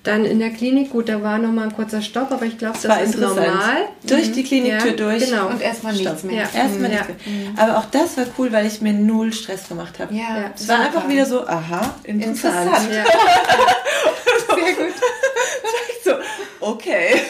[0.06, 2.82] Dann in der Klinik, gut, da war nochmal ein kurzer Stopp, aber ich glaube, das,
[2.82, 3.88] das ist normal.
[4.06, 5.24] Durch die Kliniktür ja, durch.
[5.24, 5.48] Genau.
[5.48, 6.42] Und erstmal nichts mehr.
[6.42, 6.60] Ja.
[6.62, 6.98] Erstmal ja.
[6.98, 7.52] nichts mehr.
[7.56, 10.14] Aber auch das war cool, weil ich mir null Stress gemacht habe.
[10.14, 12.66] Ja, es war einfach wieder so, aha, interessant.
[12.66, 12.94] interessant.
[12.94, 13.04] Ja.
[14.54, 14.94] Sehr gut.
[16.06, 16.12] so,
[16.60, 17.20] okay.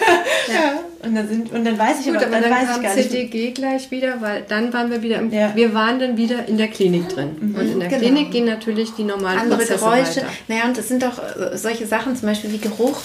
[0.48, 0.80] Ja.
[1.02, 4.20] Und dann, sind, und dann weiß ich Gut, aber, dann, dann kam CDG gleich wieder,
[4.20, 5.52] weil dann waren wir wieder im, ja.
[5.54, 7.36] wir waren dann wieder in der Klinik drin.
[7.38, 7.54] Mhm.
[7.54, 8.00] Und in der genau.
[8.00, 10.16] Klinik gehen natürlich die normalen Andere Prozesse Geräusche.
[10.16, 10.26] Weiter.
[10.48, 13.00] Naja, und das sind auch äh, solche Sachen, zum Beispiel wie Geruch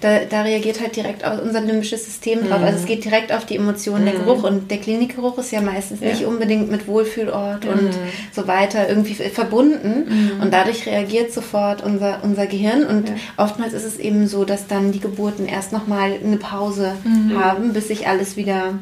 [0.00, 2.58] da, da reagiert halt direkt unser limbisches System drauf.
[2.58, 2.64] Mhm.
[2.66, 4.10] Also es geht direkt auf die Emotionen, mhm.
[4.10, 4.42] der Geruch.
[4.44, 6.08] Und der Klinikgeruch ist ja meistens ja.
[6.08, 7.70] nicht unbedingt mit Wohlfühlort mhm.
[7.70, 7.90] und
[8.32, 10.06] so weiter irgendwie verbunden.
[10.08, 10.42] Mhm.
[10.42, 12.84] Und dadurch reagiert sofort unser, unser Gehirn.
[12.84, 13.14] Und ja.
[13.36, 17.42] oftmals ist es eben so, dass dann die Geburten erst nochmal eine Pause mhm.
[17.42, 18.74] haben, bis sich alles wieder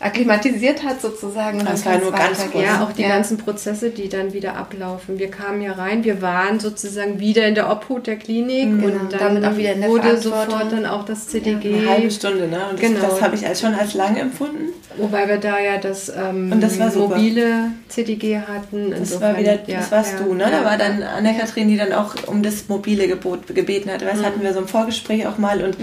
[0.00, 1.62] akklimatisiert hat sozusagen.
[1.64, 2.64] das war nur ganz kurz.
[2.64, 3.08] Ja, auch die ja.
[3.08, 5.18] ganzen Prozesse, die dann wieder ablaufen.
[5.18, 9.12] Wir kamen ja rein, wir waren sozusagen wieder in der Obhut der Klinik mhm, und
[9.12, 11.70] dann damit auch wieder in der wurde sofort dann auch das CDG.
[11.70, 12.60] Ja, eine halbe Stunde, ne?
[12.70, 13.00] Und das, genau.
[13.00, 14.72] das habe ich als, schon als lang empfunden.
[14.96, 18.92] Wobei wir da ja das, ähm, und das mobile CDG hatten.
[18.92, 20.46] Insofern, das war wieder, das warst ja, du, ne?
[20.50, 24.00] Da war dann Anne-Kathrin, die dann auch um das mobile Gebot gebeten hat.
[24.00, 24.24] Das mhm.
[24.24, 25.76] hatten wir so im Vorgespräch auch mal und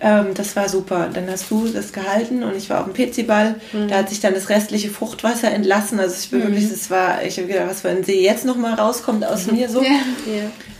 [0.00, 1.08] ähm, das war super.
[1.12, 3.88] Dann hast du das gehalten und ich war auf dem Peziball Mhm.
[3.88, 6.00] Da hat sich dann das restliche Fruchtwasser entlassen.
[6.00, 6.44] Also ich bin mhm.
[6.44, 9.56] wirklich, das war, ich habe gedacht, was für ein See jetzt nochmal rauskommt aus mhm.
[9.56, 9.82] mir so.
[9.82, 10.00] Ja.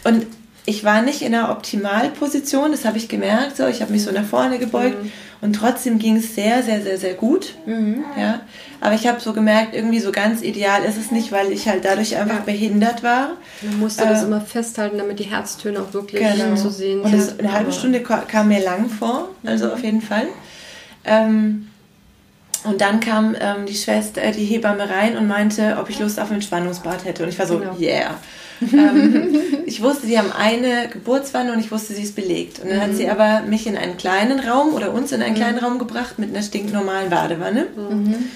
[0.05, 0.26] Und
[0.68, 3.57] ich war nicht in einer Optimalposition, das habe ich gemerkt.
[3.57, 5.12] So, ich habe mich so nach vorne gebeugt mhm.
[5.41, 7.55] und trotzdem ging es sehr, sehr, sehr, sehr gut.
[7.64, 8.05] Mhm.
[8.18, 8.41] Ja,
[8.81, 11.87] aber ich habe so gemerkt, irgendwie so ganz ideal ist es nicht, weil ich halt
[11.87, 12.45] dadurch einfach ja.
[12.45, 13.31] behindert war.
[13.62, 16.55] Man musste äh, das immer festhalten, damit die Herztöne auch wirklich genau.
[16.55, 17.33] zu sehen sind.
[17.33, 20.26] Und eine halbe Stunde kam mir lang vor, also auf jeden Fall.
[21.07, 21.68] Ähm,
[22.64, 26.18] und dann kam ähm, die Schwester, äh, die Hebamme rein und meinte, ob ich Lust
[26.18, 27.22] auf ein Entspannungsbad hätte.
[27.22, 27.76] Und ich war so, genau.
[27.78, 28.16] yeah.
[28.72, 29.36] ähm,
[29.66, 32.59] ich wusste, die haben eine Geburtswanne und ich wusste, sie ist belegt.
[32.59, 32.82] Und dann mhm.
[32.82, 33.11] hat sie mhm.
[33.11, 35.38] aber mich in einen kleinen Raum oder uns in einen mhm.
[35.38, 37.66] kleinen Raum gebracht mit einer stinknormalen Badewanne.
[37.76, 38.30] Mhm.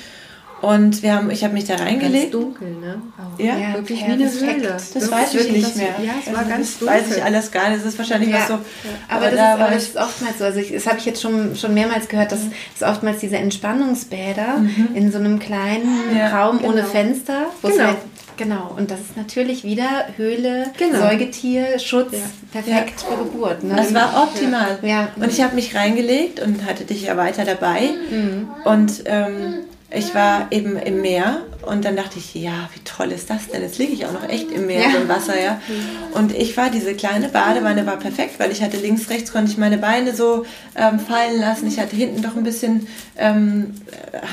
[0.63, 2.33] Und wir haben, ich habe mich da reingelegt.
[2.33, 3.03] Ganz dunkel, ne?
[3.19, 3.39] Auch.
[3.39, 4.69] Ja, ja, wirklich wie eine Höhle.
[4.69, 5.97] Das wirklich weiß ich nicht mehr.
[6.03, 6.97] Ja, es war also ganz dunkel.
[6.97, 7.81] weiß ich alles gar nicht.
[7.81, 8.39] Das ist wahrscheinlich ja.
[8.39, 8.55] was so.
[8.55, 8.63] Aber,
[9.09, 10.45] aber, das, da ist, aber das ist oftmals so.
[10.45, 12.53] Also ich, das habe ich jetzt schon, schon mehrmals gehört, dass mhm.
[12.77, 14.89] es oftmals diese Entspannungsbäder mhm.
[14.95, 16.71] in so einem kleinen Raum genau.
[16.71, 17.85] ohne Fenster, wo genau.
[17.85, 17.97] Halt,
[18.39, 20.99] Genau, und das ist natürlich wieder Höhle, genau.
[21.01, 22.19] Säugetier, Schutz, ja.
[22.51, 23.17] perfekt ja.
[23.17, 23.63] für Geburt.
[23.63, 23.77] Ne?
[23.77, 24.79] Das war optimal.
[24.83, 25.09] Ja.
[25.17, 27.91] Und ich habe mich reingelegt und hatte dich ja weiter dabei.
[28.11, 28.49] Mhm.
[28.65, 29.65] Und ähm,
[29.95, 33.63] ich war eben im Meer und dann dachte ich, ja, wie toll ist das denn?
[33.63, 34.97] Jetzt liege ich auch noch echt im Meer, ja.
[34.97, 35.61] im Wasser, ja.
[36.15, 39.59] Und ich war, diese kleine Badewanne war perfekt, weil ich hatte links, rechts, konnte ich
[39.59, 40.45] meine Beine so
[40.77, 41.67] ähm, fallen lassen.
[41.69, 42.87] Ich hatte hinten doch ein bisschen
[43.17, 43.75] ähm,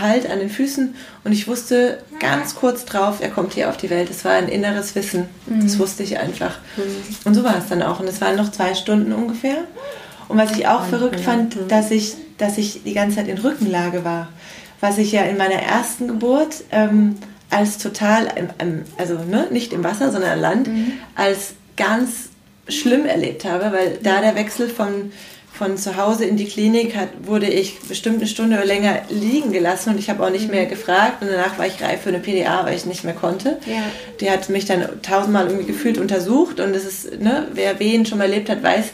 [0.01, 3.89] Halt an den Füßen und ich wusste ganz kurz drauf, er kommt hier auf die
[3.89, 4.09] Welt.
[4.09, 5.29] Es war ein inneres Wissen.
[5.45, 5.63] Mhm.
[5.63, 6.57] Das wusste ich einfach.
[6.77, 7.15] Mhm.
[7.25, 7.99] Und so war es dann auch.
[7.99, 9.57] Und es waren noch zwei Stunden ungefähr.
[10.29, 14.03] Und was ich auch verrückt fand, dass ich, dass ich die ganze Zeit in Rückenlage
[14.03, 14.29] war
[14.79, 17.17] was ich ja in meiner ersten Geburt ähm,
[17.49, 18.27] als total,
[18.97, 20.93] also ne, nicht im Wasser, sondern an Land, mhm.
[21.15, 22.29] als ganz
[22.67, 25.11] schlimm erlebt habe, weil da der Wechsel von
[25.59, 29.51] von zu Hause in die Klinik hat, wurde ich bestimmt eine Stunde oder länger liegen
[29.51, 30.69] gelassen und ich habe auch nicht mehr mhm.
[30.69, 33.59] gefragt und danach war ich reif für eine PDA, weil ich nicht mehr konnte.
[33.65, 33.83] Ja.
[34.21, 38.19] Die hat mich dann tausendmal irgendwie gefühlt untersucht und es ist, ne, wer Wehen schon
[38.19, 38.85] mal erlebt hat, weiß,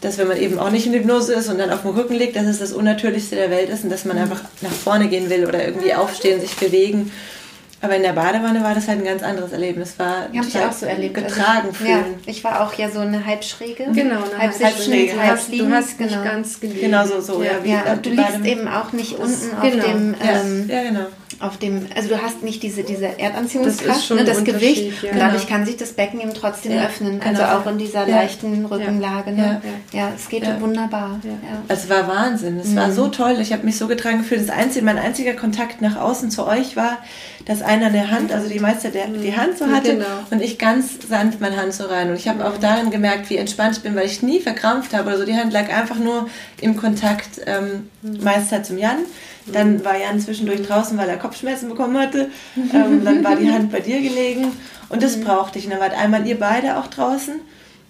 [0.00, 2.36] dass wenn man eben auch nicht in Hypnose ist und dann auf dem Rücken liegt,
[2.36, 4.22] dass es das Unnatürlichste der Welt ist und dass man mhm.
[4.22, 7.10] einfach nach vorne gehen will oder irgendwie aufstehen, sich bewegen
[7.82, 9.98] aber in der Badewanne war das halt ein ganz anderes Erlebnis.
[9.98, 11.16] War ja, ich auch so erlebt.
[11.16, 12.14] Also getragen also, fühlen.
[12.24, 13.88] Ja, ich war auch ja so eine Halbschräge.
[13.92, 15.20] Genau, eine Halbschräge.
[15.20, 16.24] Halb halb du hast nicht genau.
[16.24, 16.80] ganz gelegen.
[16.80, 17.42] Genau so, so.
[17.42, 19.84] Ja, ja, ja und du liegst eben auch nicht unten auf genau.
[19.84, 20.14] dem...
[20.22, 21.06] Ähm, ja, genau
[21.40, 25.02] auf dem, also du hast nicht diese, diese Erdanziehungskraft, das, ne, das Gewicht.
[25.02, 25.12] Ja.
[25.12, 27.20] Und dadurch kann sich das Becken eben trotzdem ja, öffnen.
[27.20, 27.48] Also genau.
[27.48, 28.16] Also auch in dieser ja.
[28.16, 29.32] leichten Rückenlage.
[29.32, 29.60] Ne?
[29.92, 30.12] Ja.
[30.14, 31.20] es geht wunderbar.
[31.68, 32.58] Es war Wahnsinn.
[32.58, 32.76] Es mhm.
[32.76, 33.36] war so toll.
[33.40, 34.40] Ich habe mich so getragen gefühlt.
[34.40, 36.98] Das einzige, mein einziger Kontakt nach außen zu euch war,
[37.44, 39.22] dass einer eine Hand, also die Meister der, mhm.
[39.22, 40.06] die Hand so hatte genau.
[40.30, 42.10] und ich ganz sanft meine Hand so rein.
[42.10, 45.08] Und ich habe auch darin gemerkt, wie entspannt ich bin, weil ich nie verkrampft habe
[45.08, 45.24] oder so.
[45.24, 46.28] Die Hand lag einfach nur
[46.60, 48.22] im Kontakt ähm, mhm.
[48.22, 48.98] Meister zum Jan.
[49.46, 52.30] Dann war Jan zwischendurch draußen, weil er Kopfschmerzen bekommen hatte.
[52.72, 54.52] Ähm, dann war die Hand bei dir gelegen
[54.88, 55.24] und das mhm.
[55.24, 55.64] brauchte ich.
[55.64, 57.40] Und dann wart einmal ihr beide auch draußen.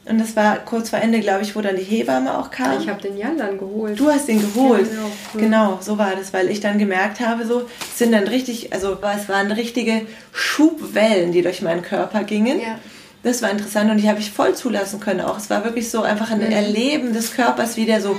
[0.05, 2.81] Und das war kurz vor Ende, glaube ich, wo dann die Hebamme auch kam.
[2.81, 4.01] Ich habe den Jan dann geholt.
[4.01, 4.89] Du hast den geholt.
[4.93, 4.99] Ja,
[5.33, 5.45] genau.
[5.45, 8.99] genau, so war das, weil ich dann gemerkt habe, so es sind dann richtig, also
[9.17, 12.61] es waren richtige Schubwellen, die durch meinen Körper gingen.
[12.61, 12.79] Ja
[13.23, 15.39] das war interessant und die habe ich voll zulassen können auch.
[15.39, 16.51] Es war wirklich so einfach ein mhm.
[16.51, 18.17] Erleben des Körpers, wie der so,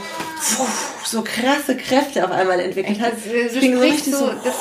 [1.03, 3.13] so krasse Kräfte auf einmal entwickelt hat.
[3.13, 4.55] Es ging so richtig so, das,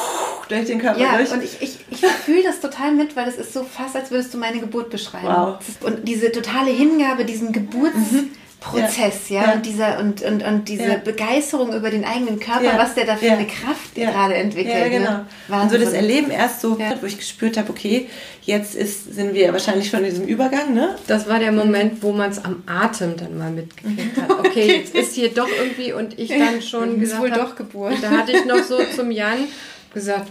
[0.48, 1.30] durch den Körper ja, durch.
[1.30, 4.34] und ich, ich, ich fühle das total mit, weil das ist so fast, als würdest
[4.34, 5.28] du meine Geburt beschreiben.
[5.28, 5.58] Wow.
[5.82, 7.94] Und diese totale Hingabe, diesen Geburts...
[7.94, 8.30] Mhm.
[8.62, 10.96] Prozess, ja, ja, und dieser und, und, und diese ja.
[10.96, 12.78] Begeisterung über den eigenen Körper, ja.
[12.78, 14.74] was der da für eine Kraft gerade entwickelt.
[14.74, 15.10] Ja, genau.
[15.10, 15.26] Ne?
[15.48, 18.08] Und so das Erleben erst so, wo ich gespürt habe, okay,
[18.42, 20.96] jetzt ist, sind wir wahrscheinlich schon in diesem Übergang, ne?
[21.06, 24.30] Das war der Moment, wo man es am Atem dann mal mitgekriegt hat.
[24.30, 27.96] Okay, okay, jetzt ist hier doch irgendwie und ich dann schon gesagt wohl doch Geburt.
[28.00, 29.48] Da hatte ich noch so zum Jan
[29.92, 30.30] gesagt,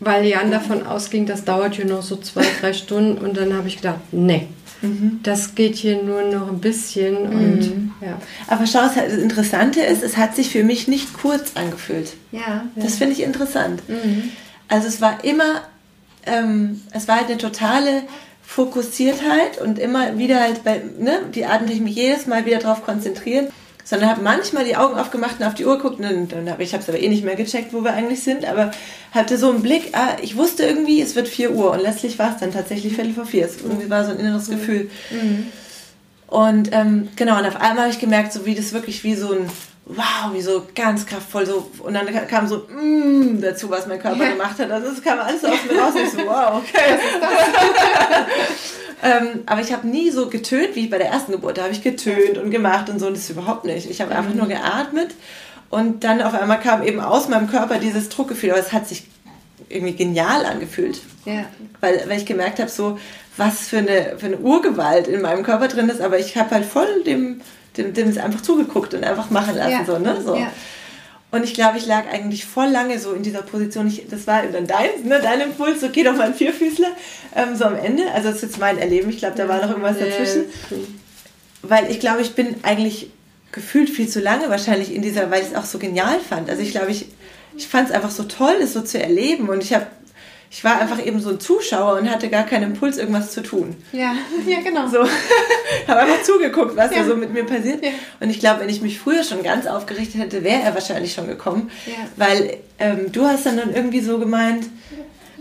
[0.00, 3.68] weil Jan davon ausging, das dauert hier noch so zwei, drei Stunden und dann habe
[3.68, 4.48] ich gedacht, nee
[4.82, 5.20] Mhm.
[5.22, 7.92] Das geht hier nur noch ein bisschen und mhm.
[8.00, 8.18] ja.
[8.46, 12.14] Aber schau, das Interessante ist, es hat sich für mich nicht kurz angefühlt.
[12.32, 12.66] Ja.
[12.76, 13.82] Das finde ich interessant.
[13.88, 14.30] Mhm.
[14.68, 15.62] Also es war immer,
[16.26, 18.02] ähm, es war halt eine totale
[18.42, 21.46] Fokussiertheit und immer wieder halt bei, ne, die
[21.80, 23.48] mich jedes Mal wieder darauf konzentrieren.
[23.86, 26.72] Sondern habe manchmal die Augen aufgemacht und auf die Uhr geguckt und dann habe ich
[26.72, 28.72] habe es aber eh nicht mehr gecheckt, wo wir eigentlich sind, aber
[29.12, 32.32] hatte so einen Blick, ah, ich wusste irgendwie, es wird 4 Uhr und letztlich war
[32.34, 33.46] es dann tatsächlich Viertel vor vier.
[33.46, 34.52] Es irgendwie war so ein inneres mhm.
[34.52, 34.90] Gefühl.
[35.10, 35.46] Mhm.
[36.26, 39.32] Und ähm, genau, und auf einmal habe ich gemerkt, so wie das wirklich wie so
[39.32, 39.48] ein
[39.86, 44.24] wow, wie so ganz kraftvoll so und dann kam so mm, dazu, was mein Körper
[44.24, 44.30] ja.
[44.30, 44.68] gemacht hat.
[44.68, 45.94] Also es kam alles aus mir raus.
[45.94, 46.98] Ich so, wow, okay.
[49.02, 51.58] ähm, aber ich habe nie so getönt, wie bei der ersten Geburt.
[51.58, 53.06] Da habe ich getönt und gemacht und so.
[53.06, 53.90] Und das ist überhaupt nicht.
[53.90, 54.18] Ich habe mhm.
[54.18, 55.14] einfach nur geatmet
[55.70, 58.50] und dann auf einmal kam eben aus meinem Körper dieses Druckgefühl.
[58.50, 59.04] Aber es hat sich
[59.68, 61.00] irgendwie genial angefühlt.
[61.24, 61.44] Ja.
[61.80, 62.98] Weil, weil ich gemerkt habe, so
[63.36, 66.00] was für eine, für eine Urgewalt in meinem Körper drin ist.
[66.00, 67.40] Aber ich habe halt voll dem
[67.76, 69.70] dem, dem ist einfach zugeguckt und einfach machen lassen.
[69.70, 69.84] Ja.
[69.84, 70.16] So, ne?
[70.24, 70.36] so.
[70.36, 70.50] Ja.
[71.32, 73.88] Und ich glaube, ich lag eigentlich voll lange so in dieser Position.
[73.88, 76.88] Ich, das war dann dein, ne, dein Impuls, so geh doch mal ein Vierfüßler,
[77.34, 78.10] ähm, so am Ende.
[78.12, 79.10] Also das ist jetzt mein Erleben.
[79.10, 80.44] Ich glaube, da war noch irgendwas dazwischen.
[81.62, 83.10] Weil ich glaube, ich bin eigentlich
[83.50, 86.48] gefühlt viel zu lange wahrscheinlich in dieser, weil ich es auch so genial fand.
[86.48, 87.06] Also ich glaube, ich,
[87.56, 89.48] ich fand es einfach so toll, das so zu erleben.
[89.48, 89.86] Und ich habe
[90.50, 93.76] ich war einfach eben so ein Zuschauer und hatte gar keinen Impuls, irgendwas zu tun.
[93.92, 94.14] Ja,
[94.46, 94.86] ja, genau.
[94.88, 94.98] So,
[95.88, 97.02] habe einfach zugeguckt, was ja.
[97.02, 97.84] da so mit mir passiert.
[97.84, 97.90] Ja.
[98.20, 101.26] Und ich glaube, wenn ich mich früher schon ganz aufgerichtet hätte, wäre er wahrscheinlich schon
[101.26, 101.70] gekommen.
[101.86, 101.94] Ja.
[102.16, 104.66] Weil ähm, du hast dann, dann irgendwie so gemeint.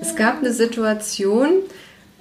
[0.02, 1.62] Es gab eine Situation,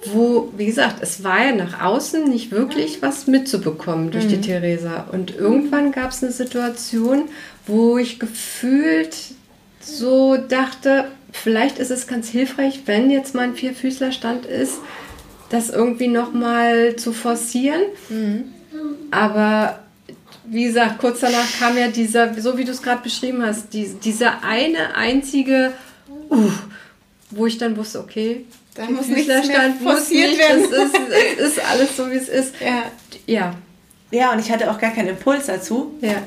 [0.07, 4.29] wo, wie gesagt, es war ja nach außen nicht wirklich was mitzubekommen durch mhm.
[4.29, 5.09] die Theresa.
[5.11, 7.29] Und irgendwann gab es eine Situation,
[7.67, 9.17] wo ich gefühlt
[9.81, 14.79] so dachte, vielleicht ist es ganz hilfreich, wenn jetzt mal ein Vierfüßlerstand ist,
[15.51, 17.83] das irgendwie nochmal zu forcieren.
[18.09, 18.45] Mhm.
[19.11, 19.81] Aber
[20.47, 23.89] wie gesagt, kurz danach kam ja dieser, so wie du es gerade beschrieben hast, die,
[24.03, 25.73] dieser eine einzige,
[26.31, 26.51] uh,
[27.31, 30.65] wo ich dann wusste, okay, da muss Füßlerstand muss nicht, werden.
[30.65, 30.95] Es ist,
[31.39, 32.55] es ist alles so, wie es ist.
[32.61, 32.85] Ja.
[33.27, 33.55] ja.
[34.11, 35.95] Ja, und ich hatte auch gar keinen Impuls dazu.
[36.01, 36.23] Ja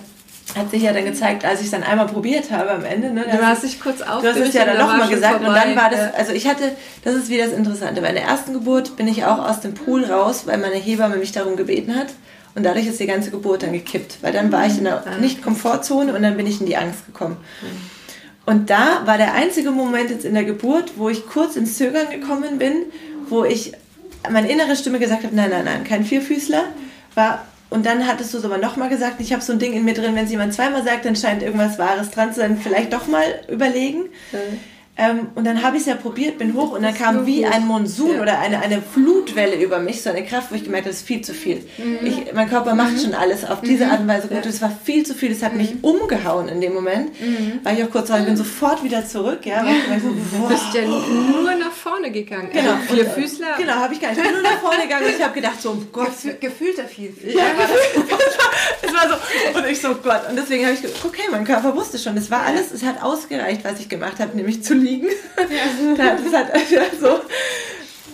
[0.56, 3.12] hat sich ja dann gezeigt, als ich es dann einmal probiert habe am Ende.
[3.12, 4.22] Ne, du hast dich kurz auf.
[4.22, 5.48] Du hast es ja dann nochmal gesagt vorbei.
[5.48, 6.72] und dann war das, also ich hatte,
[7.04, 8.02] das ist wie das Interessante.
[8.02, 11.32] Bei der ersten Geburt bin ich auch aus dem Pool raus, weil meine Hebamme mich
[11.32, 12.08] darum gebeten hat.
[12.56, 15.18] Und dadurch ist die ganze Geburt dann gekippt, weil dann war ich in der ah.
[15.20, 17.38] Nicht-Komfortzone und dann bin ich in die Angst gekommen.
[18.48, 22.10] Und da war der einzige Moment jetzt in der Geburt, wo ich kurz ins Zögern
[22.10, 22.86] gekommen bin,
[23.30, 23.74] wo ich
[24.32, 26.64] meine innere Stimme gesagt habe, nein, nein, nein, kein Vierfüßler,
[27.14, 29.84] war und dann hattest du es aber nochmal gesagt, ich habe so ein Ding in
[29.84, 32.94] mir drin, wenn es jemand zweimal sagt, dann scheint irgendwas Wahres dran zu sein, vielleicht
[32.94, 34.04] doch mal überlegen.
[34.32, 34.60] Mhm.
[34.98, 37.68] Ähm, und dann habe ich es ja probiert, bin hoch und dann kam wie ein
[37.68, 38.22] Monsun ja.
[38.22, 41.08] oder eine, eine Flutwelle über mich, so eine Kraft, wo ich gemerkt habe, das ist
[41.08, 41.64] viel zu viel.
[41.78, 42.00] Mhm.
[42.02, 43.00] Ich, mein Körper macht mhm.
[43.00, 43.92] schon alles auf diese mhm.
[43.92, 44.44] Art und Weise gut.
[44.46, 45.80] Es war viel zu viel, das hat mich mhm.
[45.82, 47.10] umgehauen in dem Moment.
[47.22, 47.60] Mhm.
[47.64, 49.46] War ich auch kurz, ich bin sofort wieder zurück.
[49.46, 50.00] Ja, ja.
[50.02, 52.50] So, du bist ja nur nach vorne gegangen.
[52.52, 53.56] Genau, also vier Füßler.
[53.58, 54.18] Genau, habe ich gar nicht.
[54.18, 56.12] Ich bin nur nach vorne gegangen und ich habe gedacht, so, oh Gott.
[56.40, 57.14] Gefühlter viel.
[57.24, 57.44] Ja,
[58.82, 60.22] es war so, und ich so, Gott.
[60.28, 63.04] Und deswegen habe ich gedacht, okay, mein Körper wusste schon, es war alles, es hat
[63.04, 65.08] ausgereicht, was ich gemacht habe, nämlich zu liegen liegen.
[65.98, 66.16] Ja.
[66.24, 67.20] das hat einfach so.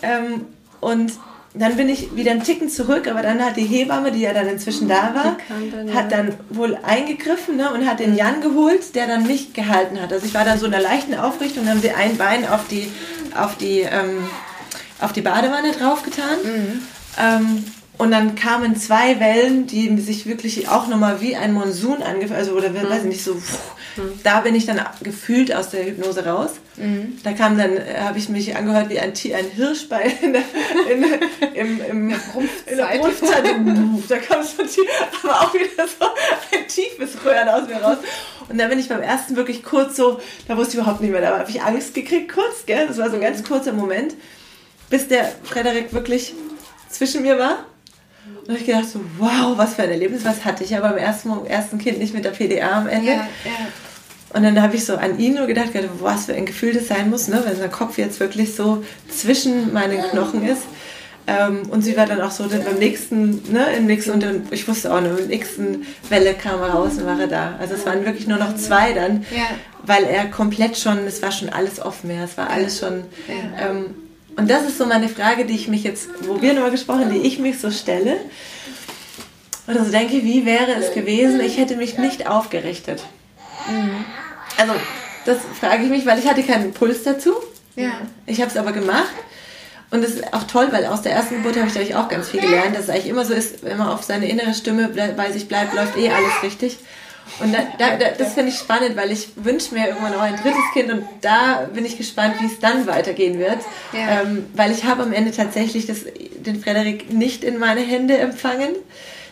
[0.01, 0.45] Ähm,
[0.81, 1.13] und
[1.55, 4.47] dann bin ich wieder einen Ticken zurück, aber dann hat die Hebamme, die ja dann
[4.47, 5.37] inzwischen da war,
[5.71, 10.01] dann, hat dann wohl eingegriffen ne, und hat den Jan geholt, der dann mich gehalten
[10.01, 10.11] hat.
[10.11, 12.91] Also ich war dann so in einer leichten Aufrichtung, haben sie ein Bein auf die,
[13.39, 14.27] auf die, ähm,
[14.99, 16.37] auf die Badewanne draufgetan.
[16.43, 16.81] Mhm.
[17.19, 17.63] Ähm,
[17.99, 22.53] und dann kamen zwei Wellen, die sich wirklich auch nochmal wie ein Monsun angefangen, also
[22.53, 22.89] oder mhm.
[22.89, 23.35] weiß ich nicht so.
[23.35, 24.19] Pff, Mhm.
[24.23, 26.51] Da bin ich dann gefühlt aus der Hypnose raus.
[26.77, 27.19] Mhm.
[27.23, 30.43] Da kam dann, äh, habe ich mich angehört wie ein, ein Hirsch bei in der,
[30.91, 31.03] in,
[31.53, 33.45] im, im, in der Brumpfzeit.
[34.09, 34.89] da kam so tief,
[35.23, 36.05] aber auch wieder so
[36.51, 37.97] ein tiefes Röhren aus mir raus.
[38.49, 41.21] Und da bin ich beim ersten wirklich kurz so, da wusste ich überhaupt nicht mehr,
[41.21, 42.87] da habe ich Angst gekriegt kurz, gell?
[42.87, 44.15] Das war so ein ganz kurzer Moment,
[44.89, 46.33] bis der Frederik wirklich
[46.89, 47.65] zwischen mir war.
[48.41, 50.97] Und habe ich gedacht so, wow, was für ein Erlebnis, was hatte ich ja beim
[50.97, 53.11] ersten, ersten Kind nicht mit der PDA am Ende.
[53.11, 53.67] Ja, ja.
[54.33, 55.69] Und dann habe ich so an ihn nur gedacht,
[55.99, 57.41] was für ein Gefühl das sein muss, ne?
[57.45, 60.63] wenn sein Kopf jetzt wirklich so zwischen meinen Knochen ist.
[61.25, 64.47] Ähm, und sie war dann auch so, dann beim nächsten, ne, im nächsten, und dann,
[64.51, 67.55] ich wusste auch noch, im nächsten Welle kam er raus und war er da.
[67.59, 69.45] Also es waren wirklich nur noch zwei dann, ja.
[69.83, 73.05] weil er komplett schon, es war schon alles offen, ja, es war alles schon.
[73.57, 73.95] Ähm,
[74.35, 77.27] und das ist so meine Frage, die ich mich jetzt, wo wir nur gesprochen, die
[77.27, 78.17] ich mich so stelle.
[79.67, 83.03] Und also denke, wie wäre es gewesen, ich hätte mich nicht aufgerichtet.
[83.69, 84.05] Mhm.
[84.57, 84.73] Also,
[85.25, 87.33] das frage ich mich, weil ich hatte keinen Impuls dazu.
[87.75, 87.91] Ja.
[88.25, 89.13] Ich habe es aber gemacht.
[89.89, 92.29] Und es ist auch toll, weil aus der ersten Geburt habe ich dadurch auch ganz
[92.29, 95.31] viel gelernt, dass es eigentlich immer so ist, wenn man auf seine innere Stimme bei
[95.31, 96.79] sich bleibt, läuft eh alles richtig.
[97.39, 100.35] Und da, da, da, das finde ich spannend, weil ich wünsche mir irgendwann auch ein
[100.35, 103.57] drittes Kind und da bin ich gespannt, wie es dann weitergehen wird.
[103.91, 104.21] Ja.
[104.21, 105.99] Ähm, weil ich habe am Ende tatsächlich das,
[106.45, 108.75] den Frederik nicht in meine Hände empfangen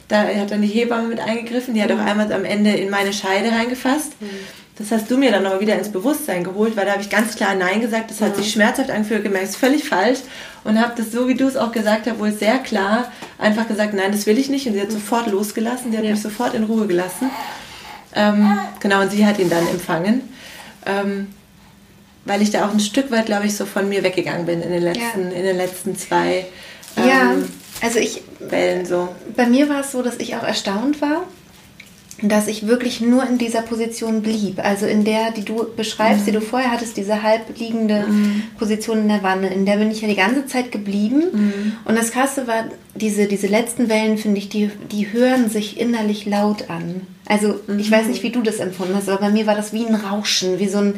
[0.07, 3.13] Da hat dann die Hebamme mit eingegriffen, die hat auch einmal am Ende in meine
[3.13, 4.13] Scheide reingefasst.
[4.77, 7.35] Das hast du mir dann aber wieder ins Bewusstsein geholt, weil da habe ich ganz
[7.35, 8.09] klar Nein gesagt.
[8.09, 10.19] Das hat sich schmerzhaft angefühlt, gemerkt, ist völlig falsch.
[10.63, 13.93] Und habe das so, wie du es auch gesagt hast, wohl sehr klar einfach gesagt,
[13.93, 14.65] nein, das will ich nicht.
[14.65, 16.11] Und sie hat sofort losgelassen, sie hat ja.
[16.11, 17.29] mich sofort in Ruhe gelassen.
[18.15, 20.21] Ähm, genau, und sie hat ihn dann empfangen.
[20.85, 21.27] Ähm,
[22.25, 24.71] weil ich da auch ein Stück weit, glaube ich, so von mir weggegangen bin in
[24.71, 25.37] den letzten, ja.
[25.37, 26.45] in den letzten zwei
[26.97, 27.35] ähm, ja,
[27.81, 29.09] also ich, Wellen so.
[29.35, 31.23] Bei mir war es so, dass ich auch erstaunt war,
[32.21, 34.63] dass ich wirklich nur in dieser Position blieb.
[34.63, 36.25] Also in der, die du beschreibst, mhm.
[36.25, 38.43] die du vorher hattest, diese halbliegende mhm.
[38.57, 41.23] Position in der Wanne, in der bin ich ja die ganze Zeit geblieben.
[41.31, 41.73] Mhm.
[41.85, 46.25] Und das Krasse war, diese, diese letzten Wellen, finde ich, die, die hören sich innerlich
[46.25, 47.01] laut an.
[47.25, 49.85] Also ich weiß nicht, wie du das empfunden hast, aber bei mir war das wie
[49.85, 50.95] ein Rauschen, wie so ein,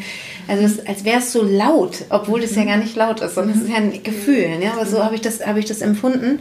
[0.48, 3.56] also es, als wäre es so laut, obwohl das ja gar nicht laut ist, sondern
[3.56, 4.58] es ist ja ein Gefühl.
[4.60, 4.74] Ja?
[4.74, 6.40] Aber so habe ich, das, hab ich das empfunden.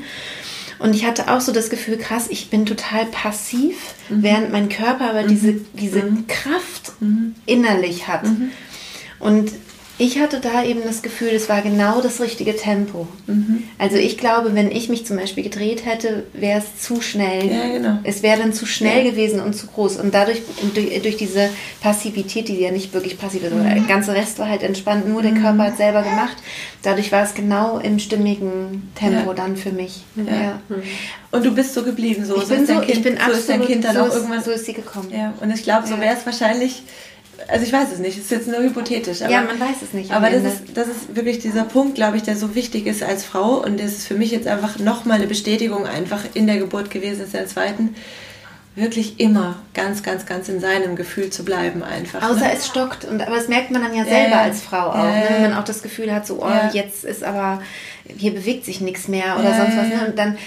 [0.83, 3.77] Und ich hatte auch so das Gefühl, krass, ich bin total passiv,
[4.09, 4.25] mhm.
[4.25, 5.67] während mein Körper aber diese, mhm.
[5.75, 6.27] diese mhm.
[6.27, 7.37] Kraft mhm.
[7.47, 8.25] innerlich hat.
[8.25, 8.51] Mhm.
[9.21, 9.53] Und
[9.99, 13.07] ich hatte da eben das Gefühl, es war genau das richtige Tempo.
[13.27, 13.65] Mhm.
[13.79, 17.47] Also ich glaube, wenn ich mich zum Beispiel gedreht hätte, wäre es zu schnell.
[17.47, 17.99] Ja, genau.
[18.03, 19.11] Es wäre dann zu schnell ja.
[19.11, 19.99] gewesen und zu groß.
[19.99, 20.43] Und dadurch,
[20.75, 21.51] durch, durch, diese
[21.83, 23.65] Passivität, die ja nicht wirklich passiv ist, mhm.
[23.65, 26.37] der ganze Rest war halt entspannt, nur der Körper hat selber gemacht.
[26.83, 29.35] Dadurch war es genau im stimmigen Tempo ja.
[29.35, 30.05] dann für mich.
[30.17, 30.61] Ja.
[31.31, 33.49] Und du bist so geblieben, so, ich bin so, kind, ich bin so absolut, ist
[33.49, 34.43] dein Kind dann so auch irgendwann.
[34.43, 35.11] So ist sie gekommen.
[35.13, 35.35] Ja.
[35.41, 36.83] Und ich glaube, so wäre es wahrscheinlich
[37.49, 39.23] also ich weiß es nicht, es ist jetzt nur hypothetisch.
[39.23, 40.11] Aber, ja, man weiß es nicht.
[40.11, 43.25] Aber das ist, das ist wirklich dieser Punkt, glaube ich, der so wichtig ist als
[43.25, 46.91] Frau und das ist für mich jetzt einfach nochmal eine Bestätigung einfach in der Geburt
[46.91, 47.95] gewesen ist, der zweiten,
[48.75, 52.23] wirklich immer ganz, ganz, ganz in seinem Gefühl zu bleiben einfach.
[52.23, 52.53] Außer ne?
[52.55, 53.05] es stockt.
[53.05, 54.95] Und, aber das merkt man dann ja selber ja, als Frau auch.
[54.95, 55.25] Ja, ne?
[55.29, 56.71] Wenn man auch das Gefühl hat, so, oh, ja.
[56.73, 57.61] jetzt ist aber,
[58.17, 59.89] hier bewegt sich nichts mehr oder sonst was.
[59.89, 60.07] Ne?
[60.09, 60.39] Und dann,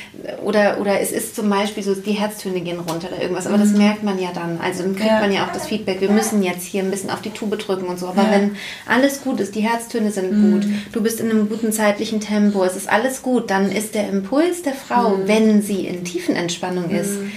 [0.44, 3.46] oder, oder es ist zum Beispiel so, die Herztöne gehen runter oder irgendwas.
[3.46, 3.62] Aber mhm.
[3.62, 4.60] das merkt man ja dann.
[4.60, 7.22] Also dann kriegt man ja auch das Feedback, wir müssen jetzt hier ein bisschen auf
[7.22, 8.08] die Tube drücken und so.
[8.08, 8.56] Aber wenn
[8.88, 10.52] alles gut ist, die Herztöne sind mhm.
[10.52, 14.10] gut, du bist in einem guten zeitlichen Tempo, es ist alles gut, dann ist der
[14.10, 15.28] Impuls der Frau, mhm.
[15.28, 17.32] wenn sie in Tiefenentspannung ist, mhm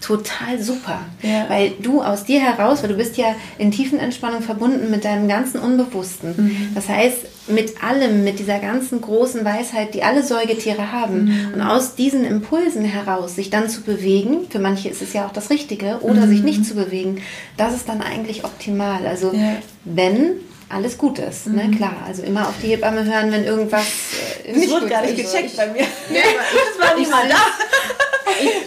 [0.00, 1.00] total super.
[1.22, 1.48] Ja.
[1.48, 5.28] Weil du aus dir heraus, weil du bist ja in tiefen Entspannung verbunden mit deinem
[5.28, 6.34] ganzen Unbewussten.
[6.36, 6.68] Mhm.
[6.74, 11.24] Das heißt, mit allem, mit dieser ganzen großen Weisheit, die alle Säugetiere haben.
[11.24, 11.54] Mhm.
[11.54, 15.32] Und aus diesen Impulsen heraus sich dann zu bewegen, für manche ist es ja auch
[15.32, 16.30] das Richtige, oder mhm.
[16.30, 17.20] sich nicht zu bewegen,
[17.56, 19.06] das ist dann eigentlich optimal.
[19.06, 19.56] Also ja.
[19.84, 20.36] wenn
[20.70, 21.64] alles gut ist, ne?
[21.64, 21.70] mhm.
[21.70, 21.76] ne?
[21.76, 21.96] klar.
[22.06, 23.86] Also immer auf die Hebamme hören, wenn irgendwas
[24.44, 25.82] äh, nicht das wurde gar nicht gecheckt bei mir.
[26.10, 26.18] Nee,
[26.78, 27.36] das war nicht mal da.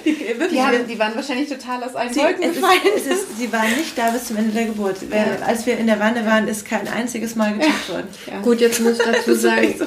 [0.05, 2.79] die, wirklich, die, haben, die, waren wahrscheinlich total aus allen Wolken gefallen.
[2.95, 4.97] Es ist, sie waren nicht da bis zum Ende der Geburt.
[5.09, 5.45] Ja.
[5.45, 8.07] Als wir in der Wanne waren, ist kein einziges Mal gecheckt worden.
[8.25, 8.39] Ja.
[8.41, 9.85] Gut, jetzt muss ich dazu sagen, so.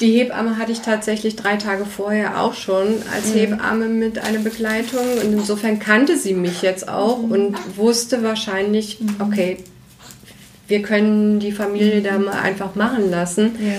[0.00, 3.38] die Hebamme hatte ich tatsächlich drei Tage vorher auch schon als mhm.
[3.38, 5.04] Hebamme mit einer Begleitung.
[5.22, 7.32] Und insofern kannte sie mich jetzt auch mhm.
[7.32, 9.16] und wusste wahrscheinlich, mhm.
[9.20, 9.58] okay,
[10.72, 13.56] wir können die Familie da mal einfach machen lassen.
[13.60, 13.74] Ja.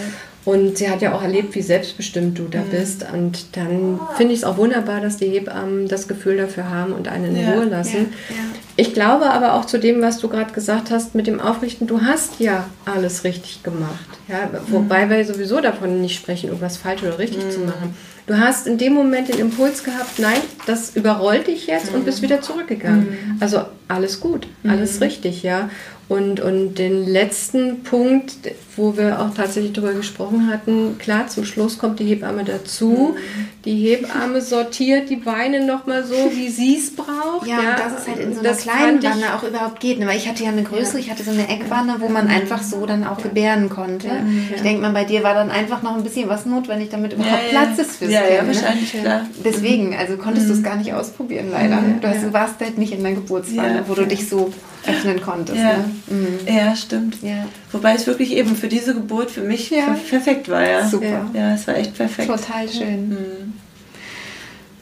[0.45, 2.69] Und sie hat ja auch erlebt, wie selbstbestimmt du da mhm.
[2.69, 3.05] bist.
[3.11, 7.07] Und dann finde ich es auch wunderbar, dass die Hebammen das Gefühl dafür haben und
[7.07, 8.11] einen in ja, Ruhe lassen.
[8.29, 8.41] Ja, ja.
[8.75, 12.01] Ich glaube aber auch zu dem, was du gerade gesagt hast mit dem Aufrichten, du
[12.01, 14.05] hast ja alles richtig gemacht.
[14.27, 15.09] Ja, wobei mhm.
[15.09, 17.51] wir sowieso davon nicht sprechen, irgendwas falsch oder richtig mhm.
[17.51, 17.95] zu machen.
[18.25, 22.19] Du hast in dem Moment den Impuls gehabt, nein, das überrollt dich jetzt und bist
[22.19, 22.23] mhm.
[22.23, 23.09] wieder zurückgegangen.
[23.09, 23.37] Mhm.
[23.41, 25.03] Also alles gut, alles mhm.
[25.03, 25.69] richtig, ja.
[26.09, 28.33] Und, und den letzten Punkt,
[28.75, 33.15] wo wir auch tatsächlich darüber gesprochen hatten, klar, zum Schluss kommt die Hebamme dazu.
[33.15, 33.47] Mhm.
[33.63, 37.47] Die Hebamme sortiert die Beine nochmal so, wie sie es braucht.
[37.47, 39.99] Ja, ja, und das ist halt in so einer kleinen Wanne auch überhaupt geht.
[39.99, 40.05] Ne?
[40.05, 41.05] Weil ich hatte ja eine größere, ja.
[41.05, 44.07] ich hatte so eine Eckwanne, wo man einfach so dann auch gebären konnte.
[44.07, 44.25] Ja.
[44.55, 47.49] Ich denke mal, bei dir war dann einfach noch ein bisschen was notwendig, damit überhaupt
[47.49, 48.35] Platz ist fürs ja, Kind.
[48.35, 48.47] Ja, ne?
[48.47, 49.25] wahrscheinlich, klar.
[49.43, 50.51] Deswegen, also konntest mhm.
[50.51, 51.81] du es gar nicht ausprobieren, leider.
[52.01, 54.53] Du, hast, du warst halt nicht in der Geburtswanne, wo du dich so
[54.87, 55.57] öffnen konntest.
[55.57, 55.85] Ja, ne?
[56.07, 56.39] mhm.
[56.47, 57.21] ja stimmt.
[57.21, 57.45] Ja.
[57.71, 59.97] Wobei es wirklich eben für diese Geburt für mich ja.
[60.09, 60.67] perfekt war.
[60.67, 60.87] Ja.
[60.87, 61.29] Super.
[61.33, 62.29] Ja, es war echt perfekt.
[62.29, 63.09] Total schön.
[63.09, 63.53] Mhm.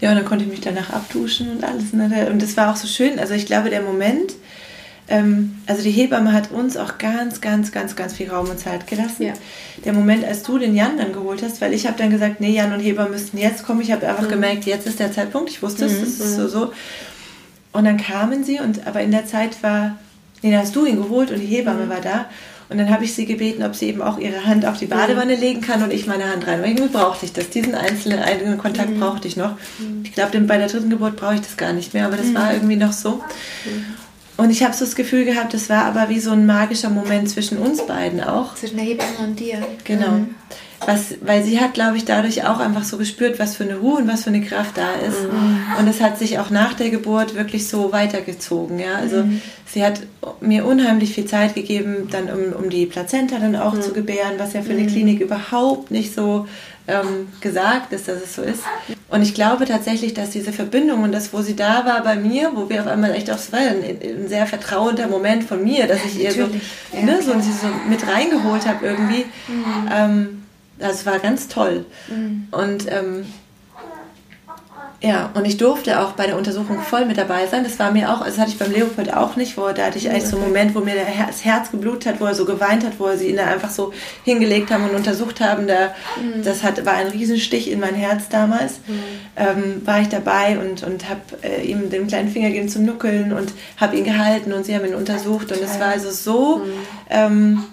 [0.02, 1.94] Ja, und dann konnte ich mich danach abduschen und alles.
[1.94, 2.28] Ne?
[2.32, 3.20] Und das war auch so schön.
[3.20, 4.34] Also ich glaube, der Moment,
[5.68, 9.24] also die Hebamme hat uns auch ganz, ganz, ganz, ganz viel Raum und Zeit gelassen.
[9.24, 9.34] Ja.
[9.84, 12.52] Der Moment, als du den Jan dann geholt hast, weil ich habe dann gesagt, nee,
[12.52, 13.82] Jan und Hebamme müssten jetzt kommen.
[13.82, 14.30] Ich habe einfach mhm.
[14.30, 15.50] gemerkt, jetzt ist der Zeitpunkt.
[15.50, 16.00] Ich wusste es, mhm.
[16.02, 16.74] das ist so, so.
[17.74, 19.98] Und dann kamen sie, und aber in der Zeit war,
[20.42, 21.90] nee, da hast du ihn geholt und die Hebamme mhm.
[21.90, 22.26] war da.
[22.70, 25.36] Und dann habe ich sie gebeten, ob sie eben auch ihre Hand auf die Badewanne
[25.36, 26.62] legen kann und ich meine Hand rein.
[26.62, 27.50] Weil irgendwie brauchte ich das.
[27.50, 29.02] Diesen einzelnen eigenen Kontakt mhm.
[29.02, 29.58] brauchte ich noch.
[29.78, 30.04] Mhm.
[30.06, 32.36] Ich glaube, bei der dritten Geburt brauche ich das gar nicht mehr, aber das mhm.
[32.36, 33.22] war irgendwie noch so.
[34.42, 34.46] Mhm.
[34.46, 37.30] Und ich habe so das Gefühl gehabt, das war aber wie so ein magischer Moment
[37.30, 38.56] zwischen uns beiden auch.
[38.56, 39.60] Zwischen der Hebamme und dir.
[39.84, 40.10] Genau.
[40.10, 40.36] Mhm.
[40.86, 44.00] was, weil sie hat, glaube ich, dadurch auch einfach so gespürt, was für eine Ruhe
[44.00, 45.22] und was für eine Kraft da ist.
[45.22, 45.80] Mhm.
[45.80, 48.80] Und es hat sich auch nach der Geburt wirklich so weitergezogen.
[48.80, 48.96] Ja?
[48.96, 49.42] Also mhm.
[49.66, 50.02] sie hat
[50.40, 53.82] mir unheimlich viel Zeit gegeben, dann um, um die Plazenta dann auch mhm.
[53.82, 54.88] zu gebären, was ja für eine mhm.
[54.88, 56.48] Klinik überhaupt nicht so
[56.92, 58.64] ähm, gesagt ist, dass es so ist.
[59.10, 62.52] Und ich glaube tatsächlich, dass diese Verbindung und das, wo sie da war bei mir,
[62.54, 65.88] wo wir auf einmal echt auch, es war ein, ein sehr vertrauender Moment von mir,
[65.88, 66.50] dass ich ihr so,
[66.94, 69.26] ja, ne, so, sie so mit reingeholt habe irgendwie.
[69.48, 69.90] Mhm.
[69.92, 70.44] Ähm,
[70.80, 71.86] das war ganz toll.
[72.10, 72.48] Mhm.
[72.52, 73.26] Und ähm,
[75.04, 77.64] ja, und ich durfte auch bei der Untersuchung voll mit dabei sein.
[77.64, 79.98] Das war mir auch, also das hatte ich beim Leopold auch nicht, wo da hatte
[79.98, 80.94] ich eigentlich so einen Moment, wo mir
[81.28, 83.72] das Herz geblutet hat, wo er so geweint hat, wo er sie ihn da einfach
[83.72, 83.94] so
[84.24, 85.68] hingelegt haben und untersucht haben.
[85.68, 86.44] Da, mhm.
[86.44, 88.74] Das hat, war ein Riesenstich in mein Herz damals.
[88.88, 89.04] Mhm.
[89.38, 93.34] Ähm, war ich dabei und, und habe äh, ihm den kleinen Finger gegeben zum Nuckeln
[93.34, 95.52] und habe ihn gehalten und sie haben ihn untersucht.
[95.52, 96.72] Und es war also so, mhm.
[97.10, 97.64] ähm,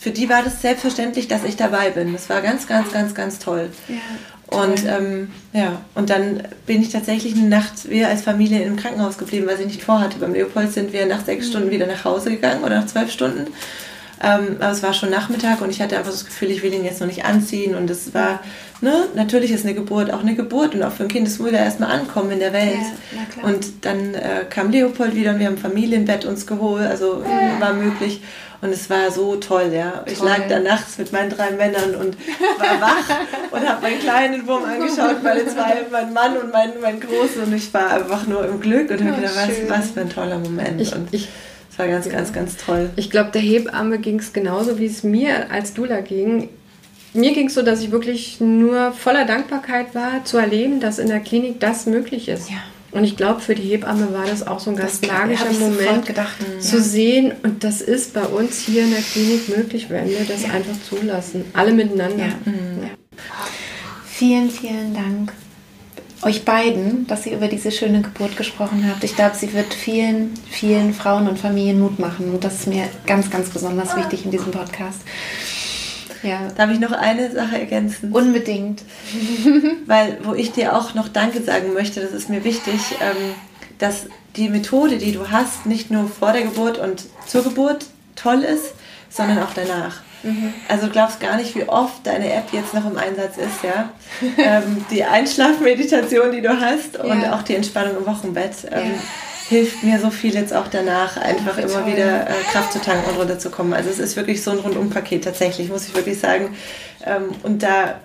[0.00, 2.14] für die war das selbstverständlich, dass ich dabei bin.
[2.14, 3.68] Das war ganz, ganz, ganz, ganz toll.
[3.86, 3.96] Ja.
[4.50, 9.16] Und ähm, ja, und dann bin ich tatsächlich eine Nacht, wir als Familie im Krankenhaus
[9.16, 10.18] geblieben, weil ich nicht vorhatte.
[10.18, 11.50] Beim Leopold sind wir nach sechs mhm.
[11.50, 13.46] Stunden wieder nach Hause gegangen oder nach zwölf Stunden.
[14.22, 16.84] Ähm, aber es war schon Nachmittag und ich hatte einfach das Gefühl, ich will ihn
[16.84, 17.74] jetzt noch nicht anziehen.
[17.74, 18.40] Und es war,
[18.82, 21.52] ne, natürlich ist eine Geburt auch eine Geburt und auch für ein Kind, es muss
[21.52, 22.76] ja erstmal ankommen in der Welt.
[23.12, 27.22] Ja, und dann äh, kam Leopold wieder und wir haben ein Familienbett uns geholt, also
[27.24, 27.60] ja.
[27.60, 28.20] war möglich.
[28.62, 29.90] Und es war so toll, ja.
[29.90, 30.04] Toll.
[30.12, 32.18] Ich lag da nachts mit meinen drei Männern und
[32.58, 33.08] war wach
[33.50, 37.44] und habe meinen kleinen Wurm angeschaut, meine zwei, mein Mann und mein, mein Großer.
[37.46, 40.10] Und ich war einfach nur im Glück und habe oh, gedacht, was, was für ein
[40.10, 40.78] toller Moment.
[40.78, 41.30] Ich, und ich,
[41.80, 42.12] war ganz, ja.
[42.12, 42.90] ganz, ganz toll.
[42.96, 46.48] Ich glaube, der Hebamme ging es genauso, wie es mir als Dula ging.
[47.12, 51.08] Mir ging es so, dass ich wirklich nur voller Dankbarkeit war, zu erleben, dass in
[51.08, 52.50] der Klinik das möglich ist.
[52.50, 52.58] Ja.
[52.92, 56.36] Und ich glaube, für die Hebamme war das auch so ein ganz magischer Moment gedacht,
[56.60, 56.82] zu ja.
[56.82, 57.32] sehen.
[57.42, 60.50] Und das ist bei uns hier in der Klinik möglich, wenn wir das ja.
[60.50, 61.44] einfach zulassen.
[61.52, 62.26] Alle miteinander.
[62.26, 62.34] Ja.
[64.06, 65.32] Vielen, vielen Dank
[66.22, 69.02] euch beiden, dass ihr über diese schöne Geburt gesprochen habt.
[69.04, 72.30] Ich glaube, sie wird vielen, vielen Frauen und Familien Mut machen.
[72.30, 75.00] Und das ist mir ganz, ganz besonders wichtig in diesem Podcast.
[76.22, 76.48] Ja.
[76.56, 78.12] Darf ich noch eine Sache ergänzen?
[78.12, 78.82] Unbedingt.
[79.86, 83.34] Weil, wo ich dir auch noch Danke sagen möchte, das ist mir wichtig, ähm,
[83.78, 84.06] dass
[84.36, 88.74] die Methode, die du hast, nicht nur vor der Geburt und zur Geburt toll ist,
[89.08, 90.02] sondern auch danach.
[90.22, 90.52] Mhm.
[90.68, 93.90] Also du glaubst gar nicht, wie oft deine App jetzt noch im Einsatz ist, ja.
[94.38, 97.34] ähm, die Einschlafmeditation, die du hast und ja.
[97.34, 98.54] auch die Entspannung im Wochenbett.
[98.70, 99.00] Ähm, ja
[99.50, 103.10] hilft mir so viel jetzt auch danach, einfach oh, immer wieder äh, Kraft zu tanken
[103.10, 103.74] und runterzukommen.
[103.74, 106.56] Also es ist wirklich so ein Rundumpaket tatsächlich, muss ich wirklich sagen.
[107.04, 107.96] Ähm, und da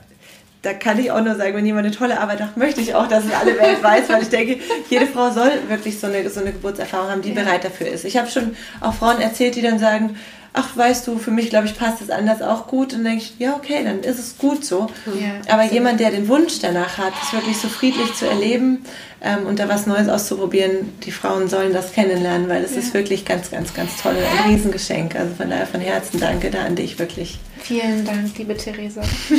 [0.66, 3.07] da kann ich auch nur sagen, wenn jemand eine tolle Arbeit macht, möchte ich auch,
[3.07, 4.57] dass es alle Welt weiß, weil ich denke,
[4.89, 7.43] jede Frau soll wirklich so eine, so eine Geburtserfahrung haben, die ja.
[7.43, 8.03] bereit dafür ist.
[8.03, 10.18] Ich habe schon auch Frauen erzählt, die dann sagen,
[10.56, 12.93] ach, weißt du, für mich, glaube ich, passt das anders auch gut.
[12.93, 14.88] Und dann denke ich, ja, okay, dann ist es gut so.
[15.06, 18.80] Ja, Aber jemand, der den Wunsch danach hat, es wirklich so friedlich zu erleben
[19.22, 22.80] ähm, und da was Neues auszuprobieren, die Frauen sollen das kennenlernen, weil es ja.
[22.80, 24.16] ist wirklich ganz, ganz, ganz toll.
[24.16, 25.16] Ein Riesengeschenk.
[25.16, 27.38] Also von daher von Herzen danke da an dich wirklich.
[27.62, 29.01] Vielen Dank, liebe Theresa.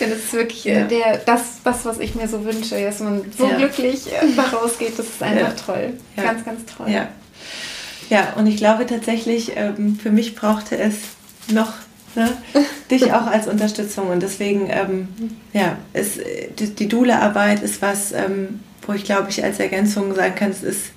[0.00, 0.84] ja, das ist wirklich äh, ja.
[0.84, 4.98] der, das, das, was ich mir so wünsche, dass man so glücklich äh, daraus geht.
[4.98, 5.94] Das ist einfach toll.
[6.16, 6.90] Ganz, ganz toll.
[8.08, 8.34] Ja.
[8.36, 10.94] Und ich glaube tatsächlich, ähm, für mich brauchte es
[11.50, 11.72] noch
[12.14, 12.30] ne,
[12.90, 14.08] dich auch als Unterstützung.
[14.08, 15.08] Und deswegen, ähm,
[15.52, 16.20] ja, ist,
[16.58, 20.62] die, die Dule-Arbeit ist was, ähm, wo ich glaube ich als Ergänzung sagen kann, es
[20.62, 20.92] ist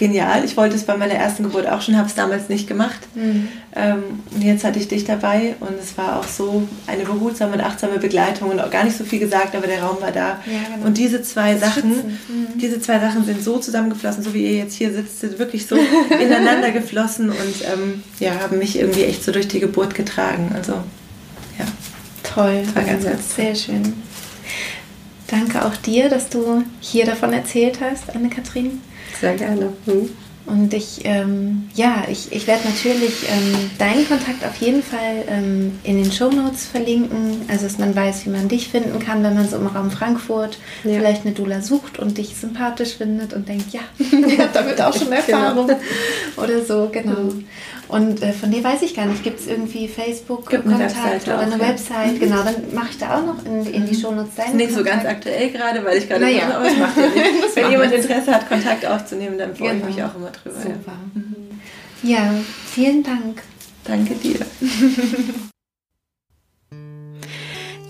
[0.00, 0.44] genial.
[0.46, 2.98] Ich wollte es bei meiner ersten Geburt auch schon, habe es damals nicht gemacht.
[3.14, 3.48] Mhm.
[3.76, 4.02] Ähm,
[4.34, 7.98] und jetzt hatte ich dich dabei und es war auch so eine behutsame und achtsame
[7.98, 10.40] Begleitung und auch gar nicht so viel gesagt, aber der Raum war da.
[10.46, 10.86] Ja, genau.
[10.86, 12.58] Und diese zwei das Sachen, mhm.
[12.58, 15.76] diese zwei Sachen sind so zusammengeflossen, so wie ihr jetzt hier sitzt, sind wirklich so
[16.20, 20.50] ineinander geflossen und ähm, ja, haben mich irgendwie echt so durch die Geburt getragen.
[20.54, 20.72] Also
[21.58, 21.66] ja.
[22.22, 23.92] Toll, war ganz, ganz sehr schön.
[25.30, 28.80] Danke auch dir, dass du hier davon erzählt hast, Anne-Kathrin.
[29.20, 29.72] Sehr gerne.
[29.86, 30.10] Hm.
[30.46, 35.78] Und ich, ähm, ja, ich, ich werde natürlich ähm, deinen Kontakt auf jeden Fall ähm,
[35.84, 39.34] in den Show Notes verlinken, also dass man weiß, wie man dich finden kann, wenn
[39.34, 40.94] man so im Raum Frankfurt ja.
[40.94, 44.92] vielleicht eine Dula sucht und dich sympathisch findet und denkt, ja, ich habe damit auch
[44.92, 45.16] schon genau.
[45.16, 45.80] Erfahrung genau.
[46.36, 47.20] oder so, genau.
[47.20, 47.44] Mhm.
[47.90, 51.58] Und äh, von dir weiß ich gar nicht, gibt es irgendwie Facebook-Kontakt oder eine auch,
[51.58, 52.14] Website?
[52.14, 52.18] Ja.
[52.18, 54.00] Genau, dann mache ich da auch noch in, in die mhm.
[54.00, 54.56] Shownotes sein.
[54.56, 56.46] Nicht so ganz aktuell gerade, weil ich gerade naja.
[56.46, 56.86] mache, aber ja
[57.32, 57.54] nichts.
[57.56, 59.88] Wenn jemand Interesse hat, Kontakt aufzunehmen, dann freue genau.
[59.88, 60.60] ich mich auch immer drüber.
[60.60, 60.92] Super.
[62.02, 62.10] Ja.
[62.10, 62.34] ja,
[62.66, 63.42] vielen Dank.
[63.84, 64.38] Danke dir.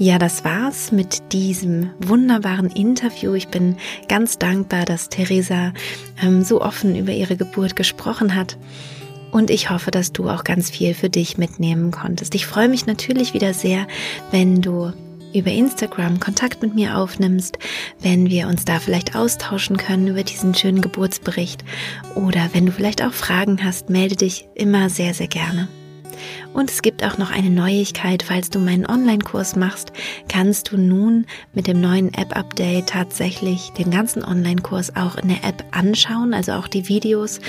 [0.03, 3.35] Ja, das war's mit diesem wunderbaren Interview.
[3.35, 3.77] Ich bin
[4.09, 5.75] ganz dankbar, dass Theresa
[6.23, 8.57] ähm, so offen über ihre Geburt gesprochen hat.
[9.31, 12.35] Und ich hoffe, dass du auch ganz viel für dich mitnehmen konntest.
[12.35, 13.87] Ich freue mich natürlich wieder sehr,
[14.31, 14.93] wenn du
[15.33, 17.59] über Instagram Kontakt mit mir aufnimmst,
[18.01, 21.65] wenn wir uns da vielleicht austauschen können über diesen schönen Geburtsbericht
[22.15, 25.69] oder wenn du vielleicht auch Fragen hast, melde dich immer sehr, sehr gerne.
[26.53, 29.93] Und es gibt auch noch eine Neuigkeit, falls du meinen Online-Kurs machst,
[30.29, 35.65] kannst du nun mit dem neuen App-Update tatsächlich den ganzen Online-Kurs auch in der App
[35.71, 37.41] anschauen, also auch die Videos.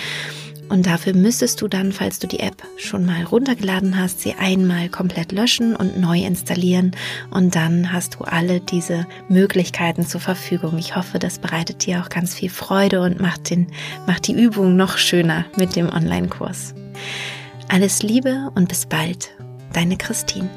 [0.71, 4.87] Und dafür müsstest du dann, falls du die App schon mal runtergeladen hast, sie einmal
[4.87, 6.91] komplett löschen und neu installieren.
[7.29, 10.77] Und dann hast du alle diese Möglichkeiten zur Verfügung.
[10.77, 13.67] Ich hoffe, das bereitet dir auch ganz viel Freude und macht, den,
[14.07, 16.73] macht die Übung noch schöner mit dem Online-Kurs.
[17.67, 19.31] Alles Liebe und bis bald,
[19.73, 20.49] deine Christine.